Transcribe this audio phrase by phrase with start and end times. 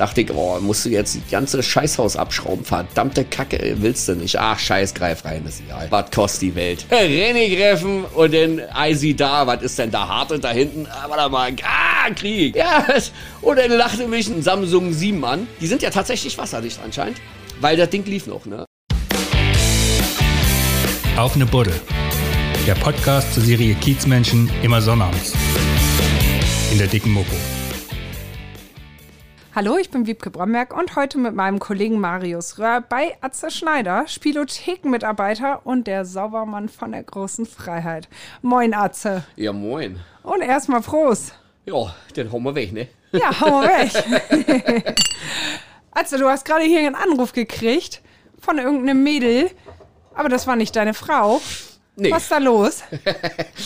[0.00, 2.64] Dachte ich, oh, musst du jetzt das ganze Scheißhaus abschrauben.
[2.64, 4.38] Verdammte Kacke, willst du nicht.
[4.38, 5.88] Ach, scheiß, greif rein, ist egal.
[5.90, 6.86] Was kostet die Welt?
[6.90, 9.46] René greffen und dann Eisi da.
[9.46, 10.86] Was ist denn da hart und da hinten?
[10.86, 12.56] Ah, warte mal, ah, Krieg.
[12.56, 12.86] Ja,
[13.42, 15.46] und dann lachte mich ein Samsung 7 an.
[15.60, 17.18] Die sind ja tatsächlich wasserdicht anscheinend,
[17.60, 18.64] weil das Ding lief noch, ne?
[21.18, 21.78] Auf ne Buddel.
[22.66, 25.34] Der Podcast zur Serie Kiezmenschen immer sonnabends.
[26.72, 27.36] In der dicken Mopo.
[29.52, 34.06] Hallo, ich bin Wiebke Bromberg und heute mit meinem Kollegen Marius Röhr bei Atze Schneider,
[34.06, 38.08] Spielothekenmitarbeiter und der Saubermann von der großen Freiheit.
[38.42, 39.24] Moin, Atze.
[39.34, 39.98] Ja, moin.
[40.22, 41.34] Und erstmal Prost.
[41.66, 42.86] Ja, den hauen wir weg, ne?
[43.10, 44.94] Ja, hauen wir weg.
[45.90, 48.02] Atze, du hast gerade hier einen Anruf gekriegt
[48.40, 49.50] von irgendeinem Mädel,
[50.14, 51.42] aber das war nicht deine Frau.
[51.96, 52.12] Nee.
[52.12, 52.84] Was ist da los?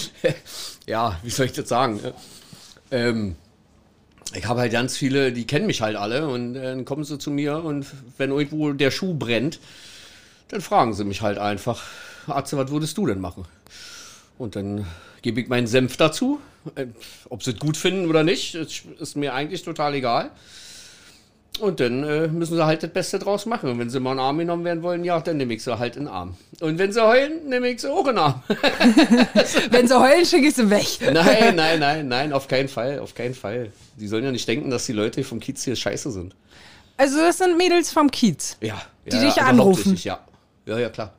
[0.87, 2.01] ja, wie soll ich das sagen?
[2.91, 3.37] Ähm,
[4.33, 7.31] ich habe halt ganz viele, die kennen mich halt alle und dann kommen sie zu
[7.31, 9.61] mir und wenn irgendwo der Schuh brennt,
[10.49, 11.83] dann fragen sie mich halt einfach,
[12.27, 13.45] Arze, was würdest du denn machen?
[14.39, 14.87] Und dann
[15.23, 16.41] gebe ich meinen Senf dazu.
[16.75, 16.87] Äh,
[17.29, 20.31] Ob sie es gut finden oder nicht, ist mir eigentlich total egal.
[21.61, 23.71] Und dann äh, müssen sie halt das Beste draus machen.
[23.71, 25.79] Und wenn sie mal in den Arm genommen werden wollen, ja, dann nehme ich sie
[25.79, 26.37] halt in den Arm.
[26.61, 28.43] Und wenn sie heulen, nehme ich sie auch in den Arm.
[29.71, 30.87] Wenn sie heulen, schicke ich sie weg.
[31.01, 33.71] nein, nein, nein, nein, auf keinen Fall, auf keinen Fall.
[33.97, 36.35] Die sollen ja nicht denken, dass die Leute vom Kiez hier scheiße sind.
[36.97, 38.57] Also, das sind Mädels vom Kiez.
[38.61, 38.81] Ja.
[39.07, 39.97] Die ja, dich ja, also anrufen.
[40.03, 40.21] Ja.
[40.67, 41.13] ja, ja, klar.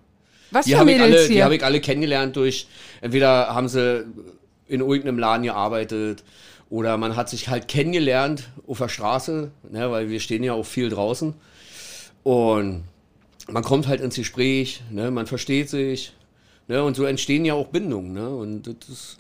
[0.52, 1.46] Was Die für habe Mädels alle, die hier?
[1.46, 2.68] hab ich alle kennengelernt durch,
[3.02, 4.06] entweder haben sie
[4.68, 6.24] in irgendeinem Laden gearbeitet
[6.70, 10.66] oder man hat sich halt kennengelernt auf der Straße, ne, weil wir stehen ja auch
[10.66, 11.34] viel draußen.
[12.24, 12.84] Und
[13.48, 16.14] man kommt halt ins Gespräch, ne, man versteht sich.
[16.68, 18.14] Ne, und so entstehen ja auch Bindungen.
[18.14, 19.18] Ne, und, das ist,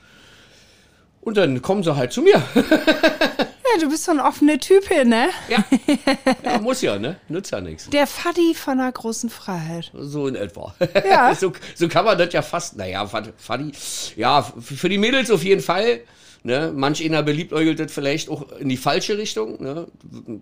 [1.22, 2.42] und dann kommen sie halt zu mir.
[2.56, 5.30] ja, du bist so ein offener Typ hier, ne?
[5.48, 5.64] Ja,
[6.44, 7.18] ja muss ja, ne?
[7.30, 7.88] Nützt ja nichts.
[7.92, 9.92] Der Faddy von der großen Freiheit.
[9.94, 10.74] So in etwa.
[11.08, 11.36] Ja.
[11.40, 13.72] so, so kann man das ja fast, naja, Fad- Faddy,
[14.16, 16.02] ja, für die Mädels auf jeden Fall.
[16.46, 16.72] Ne?
[16.76, 19.64] Manch einer beliebäugelt das vielleicht auch in die falsche Richtung.
[19.64, 19.88] Ne?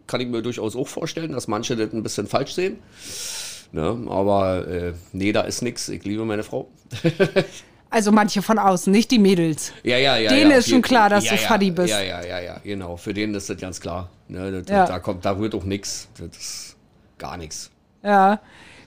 [0.06, 2.80] Kann ich mir durchaus auch vorstellen, dass manche das ein bisschen falsch sehen.
[3.72, 3.98] Ne?
[4.10, 5.88] Aber äh, nee, da ist nix.
[5.88, 6.70] Ich liebe meine Frau.
[7.90, 9.72] Also manche von außen, nicht die Mädels.
[9.84, 10.32] Ja, ja, ja.
[10.32, 11.90] Denen ja, ist schon klar, dass ja, du ja, Faddy bist.
[11.92, 12.98] Ja, ja, ja, ja, genau.
[12.98, 14.10] Für den ist das ganz klar.
[14.28, 14.52] Ne?
[14.52, 14.88] Das, Ja.
[14.88, 16.08] Da kommt, da rührt auch nix.
[16.18, 16.76] Das ist
[17.20, 17.70] gar nichts.
[18.02, 18.40] Ja.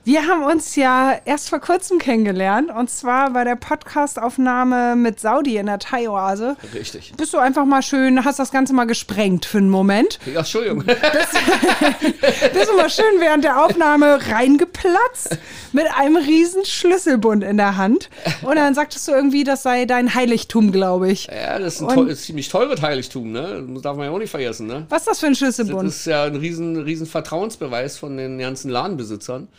[0.07, 5.57] Wir haben uns ja erst vor kurzem kennengelernt und zwar bei der Podcastaufnahme mit Saudi
[5.57, 6.55] in der Thai-Oase.
[6.73, 7.11] Richtig.
[7.17, 10.17] Bist du einfach mal schön, hast das Ganze mal gesprengt für einen Moment.
[10.25, 10.85] Ja, Entschuldigung.
[10.85, 10.99] Bist
[12.69, 15.39] du mal schön während der Aufnahme reingeplatzt
[15.73, 18.09] mit einem riesen Schlüsselbund in der Hand.
[18.43, 21.25] Und dann sagtest du irgendwie, das sei dein Heiligtum, glaube ich.
[21.27, 23.61] Ja, das ist ein Und- teu- ist ziemlich teures Heiligtum, ne?
[23.73, 24.85] Das darf man ja auch nicht vergessen, ne?
[24.87, 25.89] Was ist das für ein Das Schlüsselbund?
[25.89, 29.49] ist ja ein riesen, riesen Vertrauensbeweis von den ganzen Ladenbesitzern,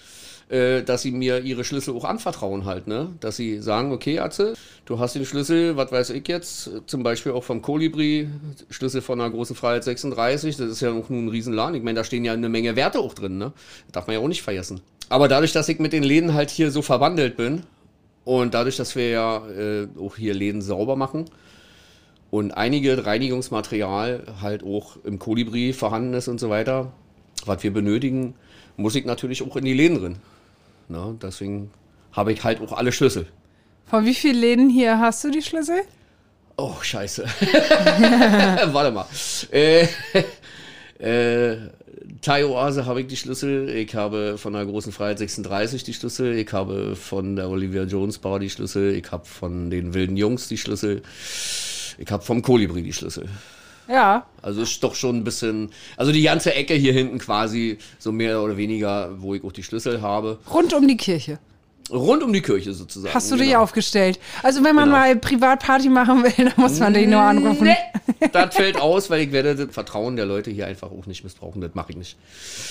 [0.49, 3.11] äh, dass sie mir ihre Schlüssel auch anvertrauen halt, ne?
[3.21, 4.55] Dass sie sagen, okay, Atze,
[4.85, 8.29] du hast den Schlüssel, was weiß ich jetzt, zum Beispiel auch vom Kolibri,
[8.71, 11.75] Schlüssel von der großen Freiheit 36, das ist ja auch nur ein riesen Laden.
[11.75, 13.53] Ich meine, da stehen ja eine Menge Werte auch drin, ne?
[13.93, 14.81] Darf man ja auch nicht vergessen.
[15.09, 17.63] Aber dadurch, dass ich mit den Läden halt hier so verwandelt bin
[18.25, 21.27] und dadurch, dass wir ja äh, auch hier Läden sauber machen,
[22.31, 26.93] und einige Reinigungsmaterial halt auch im Kolibri vorhanden ist und so weiter,
[27.47, 28.35] was wir benötigen,
[28.77, 30.17] muss ich natürlich auch in die Läden drin.
[30.89, 31.71] Na, deswegen
[32.13, 33.27] habe ich halt auch alle Schlüssel.
[33.87, 35.81] Von wie vielen Läden hier hast du die Schlüssel?
[36.57, 37.25] Oh, scheiße.
[38.73, 39.07] Warte mal.
[39.53, 39.87] Äh,
[40.99, 41.57] äh,
[42.21, 43.69] Thai Oase habe ich die Schlüssel.
[43.71, 46.37] Ich habe von der Großen Freiheit 36 die Schlüssel.
[46.37, 48.95] Ich habe von der Olivia Jones Bar die Schlüssel.
[48.95, 51.03] Ich habe von den Wilden Jungs die Schlüssel.
[51.99, 53.29] Ich habe vom Kolibri die Schlüssel.
[53.89, 54.27] Ja.
[54.43, 58.41] Also ist doch schon ein bisschen, also die ganze Ecke hier hinten quasi so mehr
[58.43, 60.39] oder weniger, wo ich auch die Schlüssel habe.
[60.53, 61.39] Rund um die Kirche.
[61.91, 63.15] Rund um die Kirche sozusagen.
[63.15, 63.63] Hast du dich genau.
[63.63, 64.21] aufgestellt?
[64.43, 64.99] Also wenn man Genau.
[64.99, 67.65] mal Privatparty machen will, dann muss man dich nur anrufen.
[67.65, 71.25] Nee, das fällt aus, weil ich werde das Vertrauen der Leute hier einfach auch nicht
[71.25, 71.63] missbrauchen.
[71.63, 72.19] Das mache ich nicht.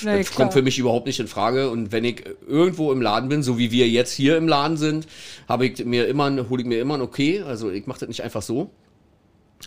[0.04, 0.46] Nee, das klar.
[0.46, 1.72] kommt für mich überhaupt nicht in Frage.
[1.72, 5.08] Und wenn ich irgendwo im Laden bin, so wie wir jetzt hier im Laden sind,
[5.50, 7.42] habe ich mir immer, hole ich mir immer ein Okay.
[7.42, 8.70] Also ich mache das nicht einfach so.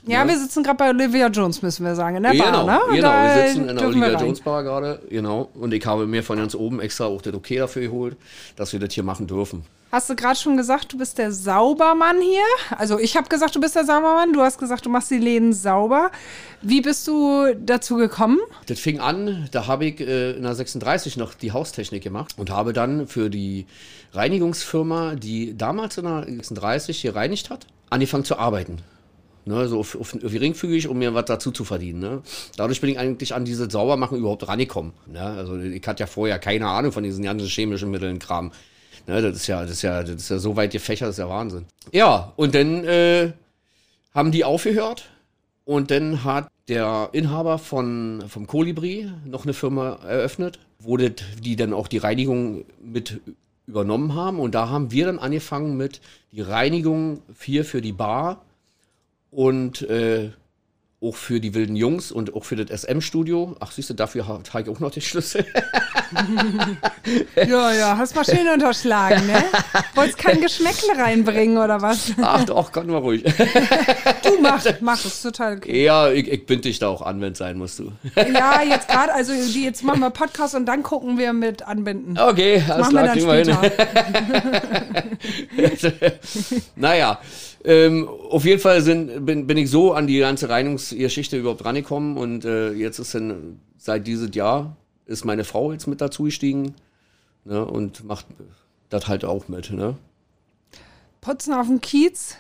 [0.07, 2.97] Ja, wir sitzen gerade bei Olivia Jones, müssen wir sagen, in der genau, Bar, ne?
[2.97, 3.09] Genau.
[3.09, 4.21] da Wir sitzen in der Olivia.
[4.21, 5.51] Jones Bar gerade, genau.
[5.55, 8.17] Und ich habe mir von ganz oben extra auch das Okay dafür geholt,
[8.57, 9.65] dass wir das hier machen dürfen.
[9.93, 12.79] Hast du gerade schon gesagt, du bist der Saubermann hier?
[12.79, 14.33] Also ich habe gesagt, du bist der Saubermann.
[14.33, 16.13] Du hast gesagt, du machst die Läden sauber.
[16.63, 18.39] Wie bist du dazu gekommen?
[18.67, 22.51] Das fing an, da habe ich äh, in der 36 noch die Haustechnik gemacht und
[22.51, 23.67] habe dann für die
[24.13, 28.79] Reinigungsfirma, die damals in der 36 hier reinigt hat, angefangen zu arbeiten.
[29.47, 32.01] Ne, so auf, auf, auf geringfügig, um mir was dazu zu verdienen.
[32.01, 32.23] Ne?
[32.57, 34.93] Dadurch bin ich eigentlich an diese Saubermachen überhaupt rangekommen.
[35.07, 35.23] Ne?
[35.23, 38.53] Also ich hatte ja vorher keine Ahnung von diesen ganzen chemischen Mitteln, Kram.
[39.07, 41.21] Ne, das ist ja, das ist ja, das ist ja so weit gefächert, das ist
[41.21, 41.65] ja Wahnsinn.
[41.91, 43.33] Ja, und dann äh,
[44.15, 45.09] haben die aufgehört
[45.65, 51.13] und dann hat der Inhaber von, vom Kolibri noch eine Firma eröffnet, wo das,
[51.43, 53.21] die dann auch die Reinigung mit
[53.67, 54.39] übernommen haben.
[54.39, 56.01] Und da haben wir dann angefangen mit
[56.33, 58.43] die Reinigung hier für die Bar
[59.31, 60.31] und äh,
[61.03, 63.57] auch für die wilden Jungs und auch für das SM-Studio.
[63.61, 65.47] Ach, siehst du, dafür habe ich auch noch den Schlüssel.
[67.37, 69.45] ja, ja, hast mal schön unterschlagen, ne?
[69.95, 72.13] Wolltest kein Geschmäckle reinbringen oder was?
[72.21, 73.23] Ach doch, kann mal ruhig.
[74.23, 75.85] du mach, mach es total okay.
[75.85, 77.93] Ja, ich, ich bind dich da auch an, wenn es sein muss, du.
[78.17, 82.19] ja, jetzt gerade, also jetzt machen wir Podcast und dann gucken wir mit Anbinden.
[82.19, 83.57] Okay, alles klar, kriegen wir hin.
[86.77, 87.21] naja.
[87.65, 92.17] Ähm, auf jeden Fall sind, bin, bin ich so an die ganze Reinigungsgeschichte überhaupt rangekommen
[92.17, 94.77] und äh, jetzt ist dann seit diesem Jahr
[95.07, 96.75] ist meine Frau jetzt mit dazu gestiegen
[97.45, 98.27] ne, und macht
[98.89, 99.71] das halt auch mit.
[99.73, 99.97] Ne?
[101.21, 102.37] Putzen auf dem Kiez,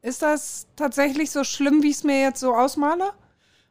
[0.00, 3.10] ist das tatsächlich so schlimm, wie ich es mir jetzt so ausmale?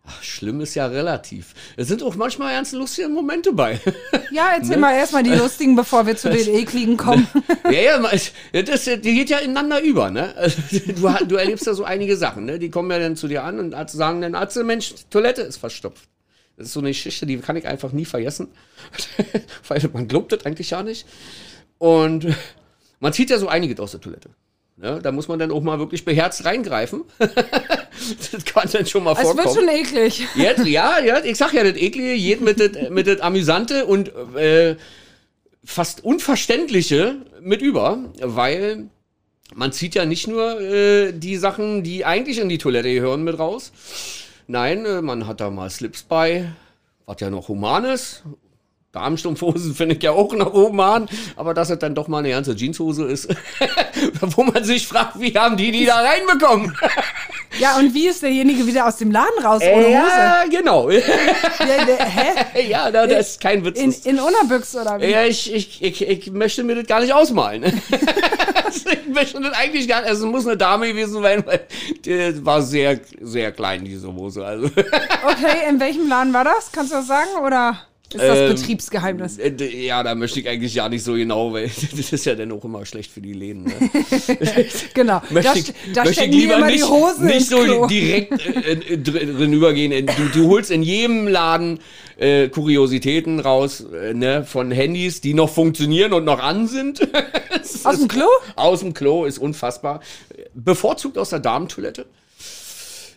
[0.05, 1.53] Ach, schlimm ist ja relativ.
[1.77, 3.79] Es sind auch manchmal ganz lustige Momente bei.
[4.31, 4.81] Ja, erzähl ne?
[4.81, 7.27] mal erstmal die lustigen, bevor wir zu den ekligen kommen.
[7.65, 7.99] ja,
[8.51, 10.33] ja, das, die geht ja ineinander über, ne?
[10.71, 12.57] Du, du erlebst ja so einige Sachen, ne?
[12.57, 16.09] Die kommen ja dann zu dir an und sagen dann, Arzt, Mensch, Toilette ist verstopft.
[16.57, 18.47] Das ist so eine Geschichte, die kann ich einfach nie vergessen.
[19.67, 21.05] Weil man glaubt das eigentlich ja nicht.
[21.77, 22.35] Und
[22.99, 24.31] man zieht ja so einiges aus der Toilette.
[24.81, 27.03] Ja, da muss man dann auch mal wirklich beherzt reingreifen.
[27.19, 29.39] das kann dann schon mal vorkommen.
[29.39, 30.27] Es wird schon eklig.
[30.35, 34.11] Jetzt, ja, ja, ich sag ja, das Eklige geht mit das, mit das Amüsante und
[34.35, 34.75] äh,
[35.63, 38.89] fast Unverständliche mit über, weil
[39.53, 43.37] man zieht ja nicht nur äh, die Sachen, die eigentlich in die Toilette gehören, mit
[43.37, 43.71] raus.
[44.47, 46.51] Nein, äh, man hat da mal Slips bei,
[47.05, 48.23] was ja noch humanes
[48.93, 52.29] Damenstrumpfhosen finde ich ja auch noch oben an, aber dass es dann doch mal eine
[52.29, 53.27] ganze Jeanshose ist,
[54.21, 56.77] wo man sich fragt, wie haben die die da reinbekommen?
[57.59, 60.13] ja, und wie ist derjenige wieder aus dem Laden raus ohne ja, Hose?
[60.23, 60.91] Ja, genau.
[60.91, 62.69] ja, hä?
[62.69, 63.79] ja da, das ist kein Witz.
[63.79, 65.07] In, in Unterbüchs oder wie?
[65.07, 67.63] Ja, ich, ich, ich, ich möchte mir das gar nicht ausmalen.
[67.63, 71.61] ich möchte das eigentlich gar nicht, also es muss eine Dame gewesen sein, weil
[72.05, 74.45] die war sehr, sehr klein, diese Hose.
[74.45, 74.67] Also.
[74.67, 76.71] okay, in welchem Laden war das?
[76.71, 77.87] Kannst du das sagen, oder?
[78.15, 79.37] Ist das ähm, Betriebsgeheimnis?
[79.37, 82.51] Äh, ja, da möchte ich eigentlich ja nicht so genau, weil das ist ja dann
[82.51, 83.63] auch immer schlecht für die Läden.
[83.63, 83.73] Ne?
[84.93, 85.21] genau.
[85.29, 87.87] möchte ich, da möchte ich lieber nicht, die Hosen nicht so Klo.
[87.87, 90.05] direkt äh, äh drin übergehen.
[90.05, 91.79] Du, du, holst in jedem Laden
[92.17, 97.07] äh, Kuriositäten raus äh, ne, von Handys, die noch funktionieren und noch an sind.
[97.83, 98.27] aus dem Klo?
[98.55, 100.01] Aus dem Klo ist unfassbar.
[100.53, 102.05] Bevorzugt aus der Damentoilette.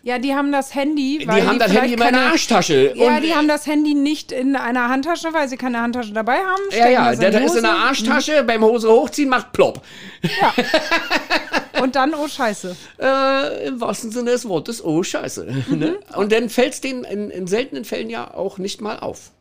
[0.03, 1.19] Ja, die haben das Handy.
[1.19, 2.93] die haben das Handy in meiner Arschtasche.
[2.95, 6.61] Ja, die haben das Handy nicht in einer Handtasche, weil sie keine Handtasche dabei haben.
[6.71, 8.47] Ja, ja, der, der ist in der Arschtasche, mhm.
[8.47, 9.81] beim Hose hochziehen macht plopp.
[10.21, 10.53] Ja.
[11.81, 12.75] Und dann, oh Scheiße.
[12.99, 15.47] Äh, Im wahrsten Sinne des Wortes, oh Scheiße.
[15.67, 15.79] Mhm.
[15.79, 15.99] Ne?
[16.15, 19.31] Und dann fällt es denen in, in, seltenen Fällen ja auch nicht mal auf.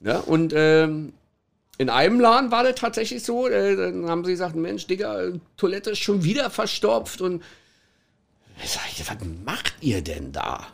[0.00, 1.12] Ja, und ähm,
[1.78, 5.90] in einem Laden war das tatsächlich so, äh, dann haben sie gesagt, Mensch, Digga, Toilette
[5.90, 7.42] ist schon wieder verstopft und
[8.64, 10.66] Sag ich, was macht ihr denn da?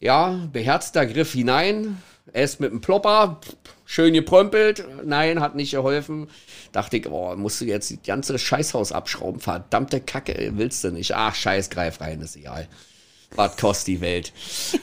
[0.00, 2.02] Ja, beherzter Griff hinein,
[2.32, 3.40] erst mit dem Plopper,
[3.84, 4.84] schön geprömpelt.
[5.04, 6.28] Nein, hat nicht geholfen.
[6.72, 9.40] Dachte ich, oh, musst du jetzt das ganze Scheißhaus abschrauben.
[9.40, 11.14] Verdammte Kacke, willst du nicht.
[11.14, 12.68] Ach, scheiß, greif rein, ist egal.
[13.36, 14.32] Was kostet die Welt?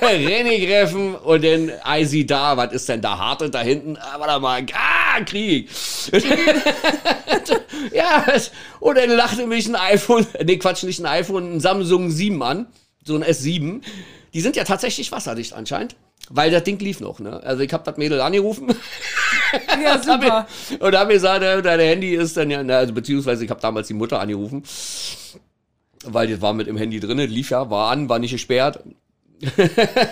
[0.00, 2.56] René greffen und dann Eisi da.
[2.56, 3.98] Was ist denn da hart da hinten?
[3.98, 4.64] Ah, warte mal.
[4.72, 5.68] Ah, Krieg.
[7.92, 8.24] ja,
[8.80, 12.66] und dann lachte mich ein iPhone, nee, Quatsch, nicht ein iPhone, ein Samsung 7 an.
[13.04, 13.80] So ein S7.
[14.32, 15.96] Die sind ja tatsächlich wasserdicht anscheinend.
[16.30, 17.42] Weil das Ding lief noch, ne?
[17.42, 18.72] Also ich hab das Mädel angerufen.
[19.82, 20.46] Ja, super.
[20.78, 23.94] und hab mir gesagt, dein Handy ist dann ja, also beziehungsweise ich habe damals die
[23.94, 24.62] Mutter angerufen
[26.04, 28.80] weil das war mit im Handy drin, lief ja, war an, war nicht gesperrt.
[29.40, 29.48] ja,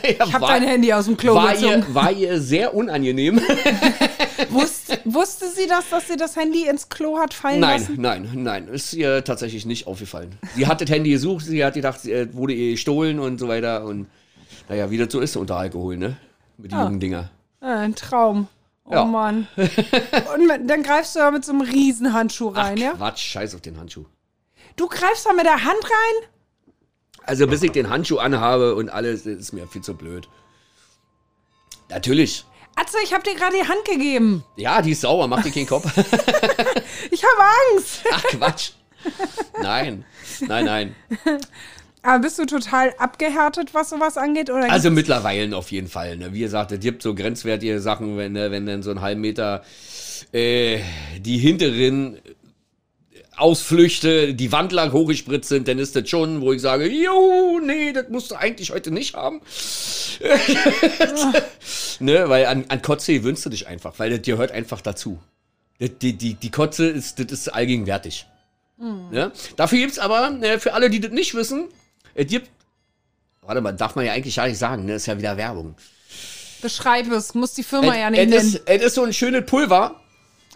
[0.03, 1.85] ich habe dein Handy aus dem Klo war gezogen.
[1.89, 3.41] Ihr, war ihr sehr unangenehm.
[4.49, 8.01] Wusste, wusste sie das, dass sie das Handy ins Klo hat fallen nein, lassen?
[8.01, 10.39] Nein, nein, nein, ist ihr tatsächlich nicht aufgefallen.
[10.57, 13.85] Sie hat das Handy gesucht, sie hat gedacht, es wurde ihr gestohlen und so weiter
[13.85, 14.07] und
[14.69, 16.17] naja, wie das so ist unter Alkohol, ne?
[16.57, 16.85] Mit den ah.
[16.85, 17.31] jungen Dinger.
[17.61, 18.49] Ah, ein Traum.
[18.85, 19.05] Oh ja.
[19.05, 19.47] Mann.
[19.57, 22.93] und dann greifst du ja mit so einem Riesenhandschuh rein, Ach, ja?
[22.93, 24.07] Quatsch, scheiß auf den Handschuh.
[24.77, 26.29] Du greifst da mit der Hand rein?
[27.25, 30.29] Also bis ich den Handschuh anhabe und alles, ist mir viel zu blöd.
[31.89, 32.45] Natürlich.
[32.81, 34.45] Atze, ich hab dir gerade die Hand gegeben.
[34.57, 35.85] Ja, die ist sauer, mach dir keinen Kopf.
[37.11, 38.05] ich habe Angst.
[38.13, 38.71] Ach Quatsch.
[39.61, 40.05] Nein,
[40.47, 40.97] nein, nein.
[42.03, 44.51] Aber bist du total abgehärtet, was sowas angeht?
[44.51, 46.17] Oder Also mittlerweile auf jeden Fall.
[46.17, 46.33] Ne?
[46.33, 49.63] Wie gesagt, es gibt so grenzwertige Sachen, wenn, ne, wenn dann so einen halben Meter
[50.33, 50.81] äh,
[51.19, 52.19] die hinteren
[53.41, 57.93] Ausflüchte, die Wand lang hochgespritzt sind, dann ist das schon, wo ich sage, jo, nee,
[57.93, 59.41] das musst du eigentlich heute nicht haben.
[62.01, 65.19] ne, weil an, an Kotze gewöhnst du dich einfach, weil das gehört einfach dazu.
[65.81, 68.27] Die, die, die Kotze ist, das ist allgegenwärtig.
[68.77, 69.33] Ne?
[69.57, 71.69] Dafür gibt's aber, ne, für alle, die das nicht wissen,
[72.15, 72.49] es gibt,
[73.43, 75.75] warte mal, darf man ja eigentlich gar nicht sagen, ne, ist ja wieder Werbung.
[76.63, 78.49] beschreib es, muss die Firma ja Es nicht nennen.
[78.55, 80.01] ist, es ist so ein schönes Pulver.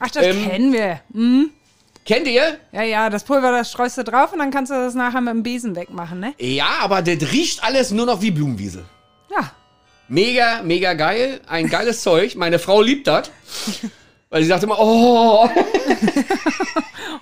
[0.00, 1.00] Ach, das ähm, kennen wir.
[2.04, 2.58] Kennt ihr?
[2.72, 5.32] Ja, ja, das Pulver, das streust du drauf und dann kannst du das nachher mit
[5.32, 6.34] dem Besen wegmachen, ne?
[6.38, 8.84] Ja, aber das riecht alles nur noch wie Blumenwiese.
[9.30, 9.52] Ja.
[10.08, 11.40] Mega, mega geil.
[11.46, 12.36] Ein geiles Zeug.
[12.36, 13.30] Meine Frau liebt das.
[14.28, 15.48] Weil sie sagt immer, oh.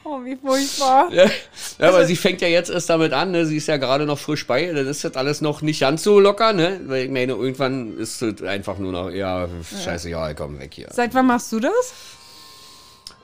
[0.04, 1.10] Oh, wie furchtbar.
[1.78, 3.46] Ja, aber sie fängt ja jetzt erst damit an, ne?
[3.46, 6.20] sie ist ja gerade noch frisch bei, dann ist das alles noch nicht ganz so
[6.20, 6.80] locker, ne?
[6.84, 9.48] Weil ich meine, irgendwann ist es einfach nur noch, ja,
[9.84, 10.88] scheiße, ja, komm weg hier.
[10.92, 11.94] Seit wann machst du das?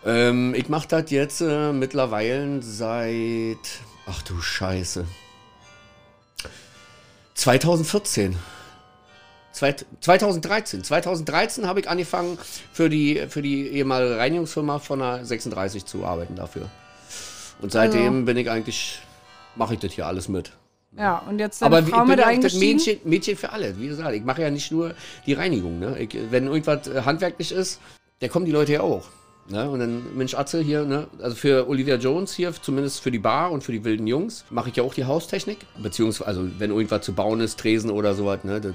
[0.08, 3.58] Ähm, ich mache das jetzt äh, mittlerweile seit,
[4.06, 5.04] ach du Scheiße,
[7.34, 8.36] 2014.
[9.52, 10.82] Zweit- 2013.
[10.84, 12.38] 2013 habe ich angefangen,
[12.72, 16.70] für die, für die ehemalige Reinigungsfirma von der 36 zu arbeiten dafür.
[17.60, 19.00] Und seitdem bin ich eigentlich,
[19.56, 20.52] mache ich das hier alles mit.
[20.96, 22.54] Ja, und jetzt deine Aber wie- Frau ich bin mit ja das?
[22.54, 23.78] Mädchen, Mädchen für alle.
[23.78, 24.94] Wie gesagt, ich mache ja nicht nur
[25.26, 25.78] die Reinigung.
[25.78, 25.98] Ne?
[25.98, 27.78] Ich, wenn irgendwas äh, handwerklich ist,
[28.20, 29.04] dann kommen die Leute ja auch.
[29.50, 29.68] Ne?
[29.70, 31.06] Und dann, Mensch Atze hier, ne?
[31.22, 34.68] also für Olivia Jones hier, zumindest für die Bar und für die wilden Jungs, mache
[34.68, 35.58] ich ja auch die Haustechnik.
[35.82, 38.60] Beziehungsweise, also wenn irgendwas zu bauen ist, Tresen oder sowas, ne?
[38.60, 38.74] das,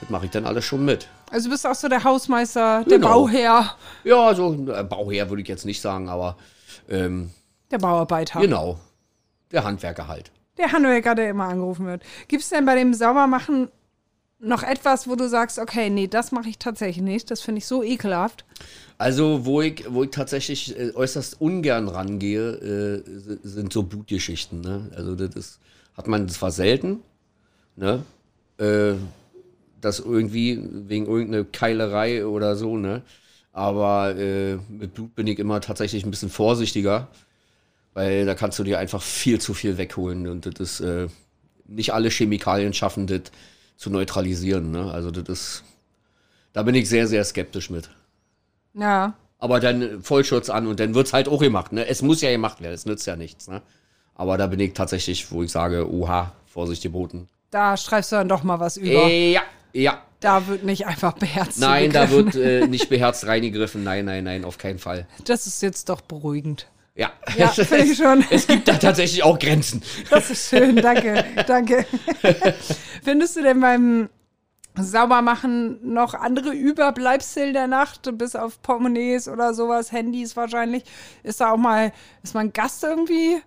[0.00, 1.08] das mache ich dann alles schon mit.
[1.30, 3.08] Also du bist auch so der Hausmeister, der Genau.
[3.08, 3.74] Bauherr,
[4.04, 6.36] Ja, so äh, Bauherr würde ich jetzt nicht sagen, aber
[6.88, 7.30] ähm,
[7.70, 8.40] der Bauarbeiter.
[8.40, 8.78] genau,
[9.50, 10.30] der Handwerker halt.
[10.58, 12.02] Der Handwerker, der immer angerufen wird.
[12.28, 13.68] Gibt es denn bei dem Saubermachen
[14.40, 17.30] noch etwas, wo du sagst, okay, nee, das mache ich tatsächlich nicht.
[17.30, 18.44] Das finde ich so ekelhaft.
[18.96, 24.60] Also, wo ich, wo ich tatsächlich äh, äußerst ungern rangehe, äh, sind so Blutgeschichten.
[24.60, 24.90] Ne?
[24.94, 25.58] Also, das
[25.96, 27.00] hat man zwar selten,
[27.76, 28.04] ne?
[28.58, 28.94] Äh,
[29.80, 33.02] das irgendwie wegen irgendeiner Keilerei oder so, ne?
[33.52, 37.08] Aber äh, mit Blut bin ich immer tatsächlich ein bisschen vorsichtiger,
[37.94, 41.08] weil da kannst du dir einfach viel zu viel wegholen und das ist, äh,
[41.66, 43.22] nicht alle Chemikalien schaffen, das
[43.78, 44.70] zu neutralisieren.
[44.70, 44.92] Ne?
[44.92, 45.64] Also, das ist,
[46.52, 47.88] da bin ich sehr, sehr skeptisch mit.
[48.74, 49.14] Ja.
[49.38, 51.72] Aber dann Vollschutz an und dann wird's halt auch gemacht.
[51.72, 51.86] Ne?
[51.86, 53.48] Es muss ja gemacht werden, es nützt ja nichts.
[53.48, 53.62] Ne?
[54.14, 57.28] Aber da bin ich tatsächlich, wo ich sage, oha, Vorsicht geboten.
[57.50, 59.04] Da schreibst du dann doch mal was über.
[59.04, 59.42] Äh, ja,
[59.72, 60.02] ja.
[60.20, 61.60] Da wird nicht einfach beherzt.
[61.60, 63.84] Nein, da wird äh, nicht beherzt reingegriffen.
[63.84, 65.06] Nein, nein, nein, auf keinen Fall.
[65.24, 66.66] Das ist jetzt doch beruhigend.
[66.98, 68.24] Ja, Ja, finde ich schon.
[68.28, 69.82] es gibt da tatsächlich auch Grenzen.
[70.10, 71.86] Das ist schön, danke, danke.
[73.04, 74.08] Findest du denn beim
[74.74, 80.82] Saubermachen noch andere Überbleibsel der Nacht, bis auf Portemonnaies oder sowas, Handys wahrscheinlich?
[81.22, 81.92] Ist da auch mal,
[82.24, 83.42] ist mal ein Gast irgendwie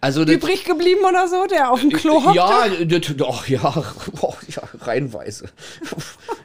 [0.00, 2.34] Also übrig geblieben oder so, der auf dem Klo hockt?
[2.34, 3.84] Ja, das, doch, ja,
[4.22, 5.50] oh, ja, reihenweise.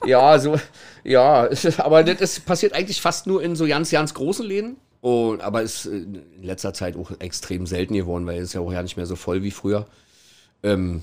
[0.05, 0.59] ja, so,
[1.05, 4.75] ja, aber das passiert eigentlich fast nur in so ganz, ganz großen Läden.
[5.07, 8.83] Und, aber ist in letzter Zeit auch extrem selten geworden, weil es ja auch ja
[8.83, 9.87] nicht mehr so voll wie früher.
[10.63, 11.01] Ähm,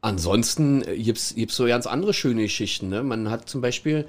[0.00, 2.88] ansonsten äh, gibt's, gibt's so ganz andere schöne Geschichten.
[2.88, 3.02] Ne?
[3.02, 4.06] Man hat zum Beispiel,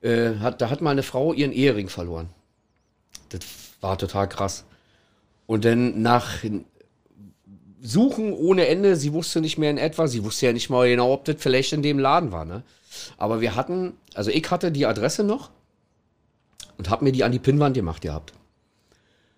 [0.00, 2.30] äh, hat, da hat mal eine Frau ihren Ehering verloren.
[3.28, 3.42] Das
[3.80, 4.64] war total krass.
[5.46, 6.38] Und dann nach
[7.80, 11.12] Suchen ohne Ende, sie wusste nicht mehr in etwa, sie wusste ja nicht mal genau,
[11.12, 12.64] ob das vielleicht in dem Laden war, ne?
[13.18, 15.50] Aber wir hatten, also ich hatte die Adresse noch
[16.80, 18.32] und hab mir die an die Pinnwand gemacht gehabt.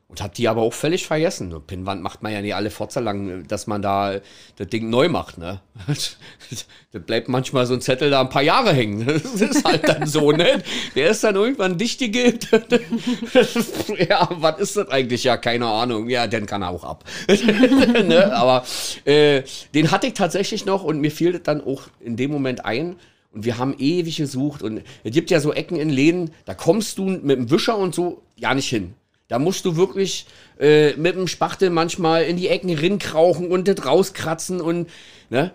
[0.06, 1.49] Und hab die aber auch völlig vergessen.
[1.49, 4.20] Eine Pinnwand macht man ja nicht alle Forza lang, dass man da
[4.56, 5.61] das Ding neu macht, ne?
[6.92, 9.06] Da bleibt manchmal so ein Zettel da ein paar Jahre hängen.
[9.22, 10.62] Das ist halt dann so, ne?
[10.94, 12.38] Der ist dann irgendwann dicht gegeben.
[14.08, 15.25] ja, was ist das eigentlich?
[15.25, 16.08] Ja, keine Ahnung.
[16.08, 17.02] Ja, dann kann er auch ab.
[17.26, 18.32] ne?
[18.37, 18.64] Aber
[19.04, 19.42] äh,
[19.75, 23.00] den hatte ich tatsächlich noch und mir fiel das dann auch in dem Moment ein.
[23.32, 26.98] Und wir haben ewig gesucht und es gibt ja so Ecken in Läden, da kommst
[26.98, 28.94] du mit dem Wischer und so ja nicht hin.
[29.28, 30.26] Da musst du wirklich
[30.60, 34.90] äh, mit dem Spachtel manchmal in die Ecken rinkrauchen und das rauskratzen und,
[35.30, 35.52] ne?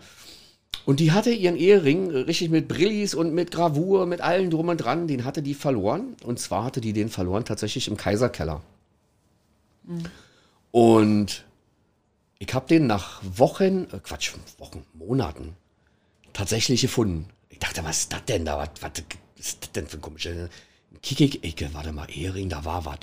[0.86, 4.77] Und die hatte ihren Ehering richtig mit Brillis und mit Gravur, mit allen drum und
[4.77, 6.15] dran, den hatte die verloren.
[6.24, 8.62] Und zwar hatte die den verloren tatsächlich im Kaiserkeller.
[10.72, 11.46] Und
[12.39, 15.55] ich habe den nach Wochen, äh, Quatsch, Wochen, Monaten
[16.34, 17.27] tatsächlich gefunden.
[17.58, 18.60] Ich dachte, was ist das denn da?
[18.60, 18.92] Was, was
[19.36, 20.30] ist das denn für ein komischer?
[21.02, 23.00] Ich, warte mal, Ehering, da war was.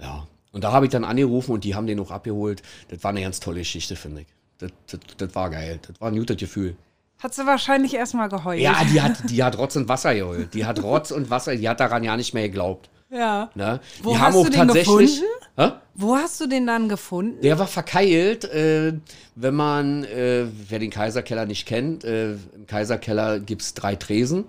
[0.00, 0.26] Ja.
[0.50, 2.62] Und da habe ich dann angerufen und die haben den auch abgeholt.
[2.88, 4.26] Das war eine ganz tolle Geschichte, finde ich.
[4.58, 5.78] Das, das, das war geil.
[5.86, 6.76] Das war ein gutes Gefühl.
[7.20, 8.60] Hat sie wahrscheinlich erstmal geheult.
[8.60, 10.52] Ja, die hat, die hat Rotz und Wasser geheult.
[10.52, 12.90] Die hat Rotz und Wasser, die hat daran ja nicht mehr geglaubt.
[13.08, 13.50] Ja.
[13.54, 13.78] Ne?
[14.02, 15.22] Wo die hast du den gefunden?
[15.56, 15.70] Hä?
[15.94, 17.40] Wo hast du den dann gefunden?
[17.42, 18.94] Der war verkeilt, äh,
[19.36, 24.44] wenn man, äh, wer den Kaiserkeller nicht kennt, äh, im Kaiserkeller gibt es drei Tresen.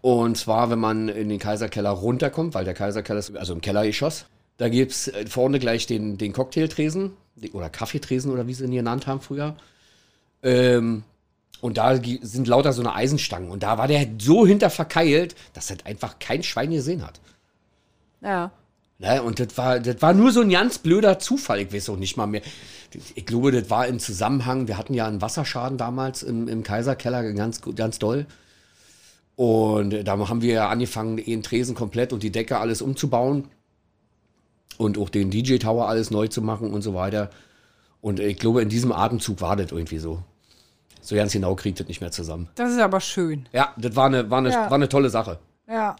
[0.00, 4.26] Und zwar, wenn man in den Kaiserkeller runterkommt, weil der Kaiserkeller ist also im Kellergeschoss,
[4.58, 7.12] da gibt es vorne gleich den, den Cocktailtresen
[7.52, 9.56] oder Kaffeetresen oder wie sie ihn genannt haben früher.
[10.42, 11.02] Ähm,
[11.60, 13.50] und da sind lauter so eine Eisenstangen.
[13.50, 17.20] Und da war der so hinter verkeilt, dass das einfach kein Schwein gesehen hat.
[18.20, 18.52] Ja.
[18.98, 19.22] Ne?
[19.22, 21.60] Und das war, das war nur so ein ganz blöder Zufall.
[21.60, 22.42] Ich weiß auch nicht mal mehr.
[23.14, 24.68] Ich glaube, das war im Zusammenhang.
[24.68, 28.26] Wir hatten ja einen Wasserschaden damals im, im Kaiserkeller, ganz, ganz doll.
[29.36, 33.48] Und da haben wir ja angefangen, den Tresen komplett und die Decke alles umzubauen.
[34.76, 37.30] Und auch den DJ-Tower alles neu zu machen und so weiter.
[38.00, 40.22] Und ich glaube, in diesem Atemzug war das irgendwie so.
[41.00, 42.48] So ganz genau kriegt das nicht mehr zusammen.
[42.54, 43.46] Das ist aber schön.
[43.52, 44.64] Ja, das war eine, war eine, Ja.
[44.70, 45.38] war eine tolle Sache.
[45.68, 45.96] Ja.